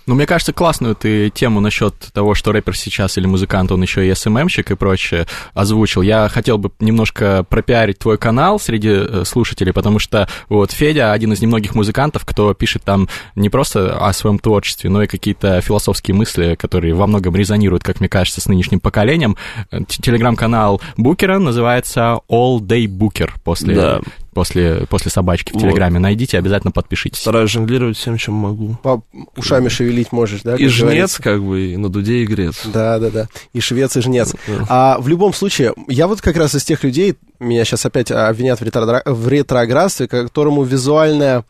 [0.08, 4.08] Ну, мне кажется, классную ты тему насчет того, что рэпер сейчас или музыкант, он еще
[4.08, 6.02] и СММщик и прочее озвучил.
[6.02, 11.34] Я хотел бы немножко пропиарить твой канал среди э, слушателей, потому что вот Федя один
[11.34, 16.16] из немногих музыкантов, кто пишет там не просто о своем творчестве, но и какие-то философские
[16.16, 19.38] мысли, которые во многом резонируют, как мне кажется, с нынешним поколением.
[19.88, 24.02] Телеграм-канал Букера называется All Day Booker после да
[24.34, 25.96] после, после собачки в Телеграме.
[25.96, 26.04] Вот.
[26.04, 27.20] Найдите, обязательно подпишитесь.
[27.20, 28.78] Стараюсь жонглировать всем, чем могу.
[28.82, 29.04] По
[29.36, 30.56] ушами шевелить можешь, да?
[30.56, 31.24] И жнец, говорится?
[31.24, 32.66] как бы, и на дуде и грец.
[32.66, 33.28] Да, да, да.
[33.54, 34.34] И швец, и жнец.
[34.70, 38.60] А в любом случае, я вот как раз из тех людей, меня сейчас опять обвинят
[38.60, 41.44] в, ретро, в ретроградстве, которому визуальная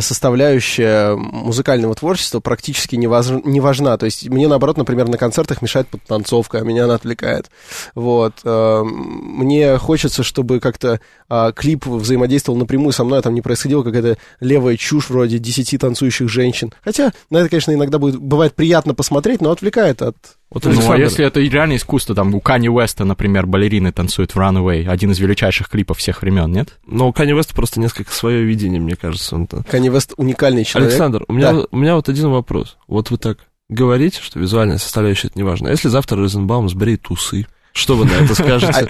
[0.00, 3.96] составляющая музыкального творчества практически не, важ, не важна.
[3.98, 7.50] То есть мне, наоборот, например, на концертах мешает подтанцовка, а меня она отвлекает.
[7.94, 8.34] Вот.
[8.44, 13.82] А, мне хочется, чтобы как-то а, клип взаимодействовал напрямую со мной, а там не происходила
[13.82, 16.72] какая-то левая чушь вроде 10 танцующих женщин.
[16.82, 20.16] Хотя на это, конечно, иногда будет, бывает приятно посмотреть, но отвлекает от
[20.48, 24.38] вот ну, а если это реально искусство, там у Кани Уэста, например, балерины танцуют в
[24.38, 26.78] Runaway, один из величайших клипов всех времен, нет?
[26.86, 29.34] Но у Кани Уэста просто несколько свое видение, мне кажется.
[29.34, 30.92] Он Кани Вест уникальный человек.
[30.92, 31.66] Александр, у меня, да.
[31.70, 32.76] у меня вот один вопрос.
[32.86, 33.38] Вот вы так
[33.68, 35.68] говорите, что визуальная составляющая это не важно.
[35.68, 37.46] А если завтра Розенбаум сбреет усы,
[37.76, 38.72] что вы на это скажете?
[38.72, 38.86] А,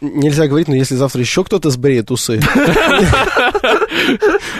[0.00, 2.40] нельзя говорить, но если завтра еще кто-то сбреет усы,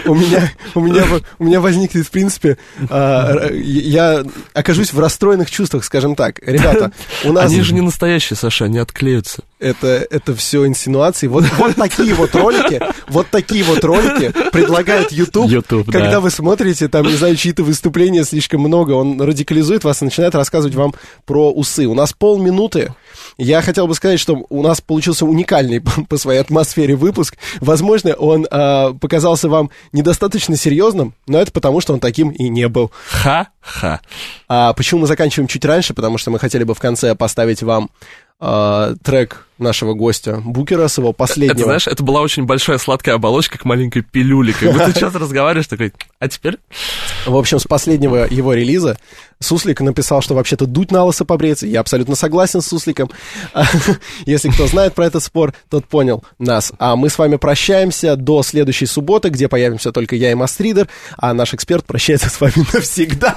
[0.05, 1.05] у меня, у меня,
[1.39, 2.57] у меня возникнет, в принципе,
[2.89, 6.39] а, я окажусь в расстроенных чувствах, скажем так.
[6.45, 6.91] Ребята,
[7.23, 7.45] у нас...
[7.45, 9.43] Они же не настоящие, Саша, они отклеются.
[9.57, 11.27] Это, это все инсинуации.
[11.27, 16.19] Вот, вот такие вот ролики, вот такие вот ролики предлагает YouTube, YouTube когда да.
[16.19, 20.75] вы смотрите, там, не знаю, чьи-то выступления слишком много, он радикализует вас и начинает рассказывать
[20.75, 20.93] вам
[21.25, 21.85] про усы.
[21.85, 22.93] У нас полминуты.
[23.37, 27.37] Я хотел бы сказать, что у нас получился уникальный по своей атмосфере выпуск.
[27.61, 32.67] Возможно, он э, показался вам недостаточно серьезным, но это потому, что он таким и не
[32.67, 32.91] был.
[33.09, 34.01] Ха-ха.
[34.47, 35.93] А почему мы заканчиваем чуть раньше?
[35.93, 37.89] Потому что мы хотели бы в конце поставить вам
[38.39, 41.55] э, трек нашего гостя Букера с его последнего.
[41.55, 44.53] Это, знаешь, это была очень большая сладкая оболочка к маленькой пилюле.
[44.53, 46.57] Как будто сейчас разговариваешь такой, а теперь?
[47.25, 48.97] В общем, с последнего его релиза
[49.39, 51.67] Суслик написал, что вообще-то дуть на лысо побреется.
[51.67, 53.09] Я абсолютно согласен с Сусликом.
[54.25, 56.71] Если кто знает про этот спор, тот понял нас.
[56.79, 60.87] А мы с вами прощаемся до следующей субботы, где появимся только я и Мастридер,
[61.17, 63.35] а наш эксперт прощается с вами навсегда.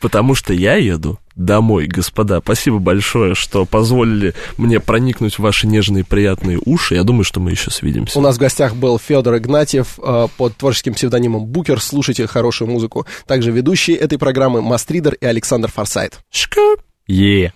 [0.00, 2.40] Потому что я еду домой, господа.
[2.40, 6.94] Спасибо большое, что позволили мне проникнуть в ваши нежные приятные уши.
[6.94, 8.18] Я думаю, что мы еще свидимся.
[8.18, 11.80] У нас в гостях был Федор Игнатьев э, под творческим псевдонимом Букер.
[11.80, 13.06] Слушайте хорошую музыку.
[13.26, 16.18] Также ведущие этой программы Мастридер и Александр Форсайт.
[16.30, 16.76] Шка.
[17.06, 17.52] Е.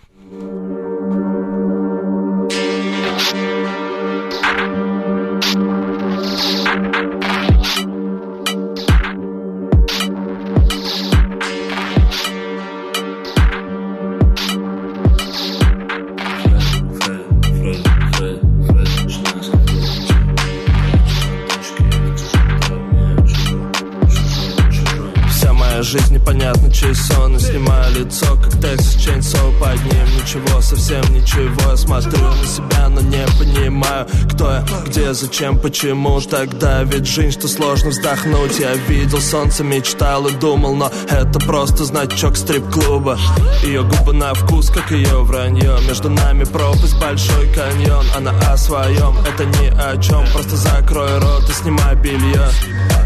[26.92, 31.70] чей сон И снимаю лицо, как Texas Chainsaw Под ним ничего, совсем ничего.
[31.70, 36.20] Я смотрю на себя, но не понимаю Кто я, где, зачем, почему.
[36.20, 38.58] Тогда ведь жизнь, что сложно вздохнуть.
[38.58, 43.18] Я видел солнце, мечтал и думал Но это просто значок стрип-клуба.
[43.62, 45.76] Ее губы на вкус, как ее вранье.
[45.86, 48.04] Между нами пропасть, большой каньон.
[48.16, 50.24] Она о своем, это ни о чем.
[50.32, 52.48] Просто закрой рот и снимай белье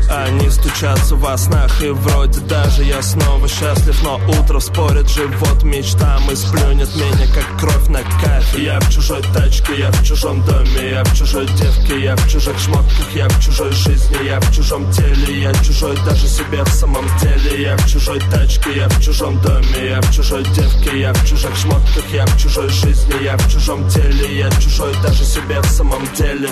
[0.09, 6.31] Они стучатся во снах и вроде даже я снова счастлив, но утро спорит живот мечтам
[6.31, 10.91] И сплюнет меня, как кровь на кафе Я в чужой тачке, я в чужом доме
[10.91, 14.91] Я в чужой девке, я в чужих шмотках Я в чужой жизни, я в чужом
[14.93, 19.41] теле Я чужой даже себе в самом деле Я в чужой тачке, я в чужом
[19.41, 23.53] доме Я в чужой девке, я в чужих шмотках Я в чужой жизни, я в
[23.53, 26.49] чужом теле Я чужой даже себе в самом деле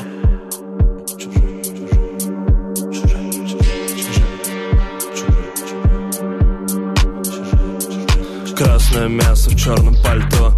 [8.56, 10.52] Красное мясо в черном пальто.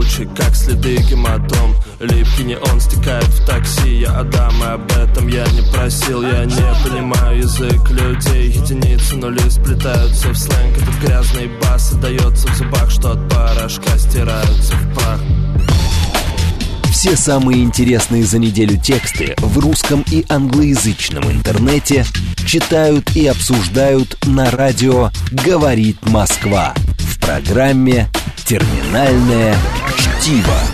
[0.00, 4.00] Текучий, как следы гематом Липкий не он стекает в такси.
[4.00, 6.22] Я отдам, и об этом я не просил.
[6.22, 8.50] Я не понимаю язык людей.
[8.50, 10.76] Единицы, нули сплетаются в сленг.
[10.76, 15.20] Этот грязный бас отдается в зубах Что от порошка стираются в прах
[16.90, 22.04] все самые интересные за неделю тексты в русском и англоязычном интернете
[22.44, 26.74] читают и обсуждают на радио «Говорит Москва»
[27.30, 28.08] программе
[28.44, 29.54] «Терминальное
[29.96, 30.70] чтиво».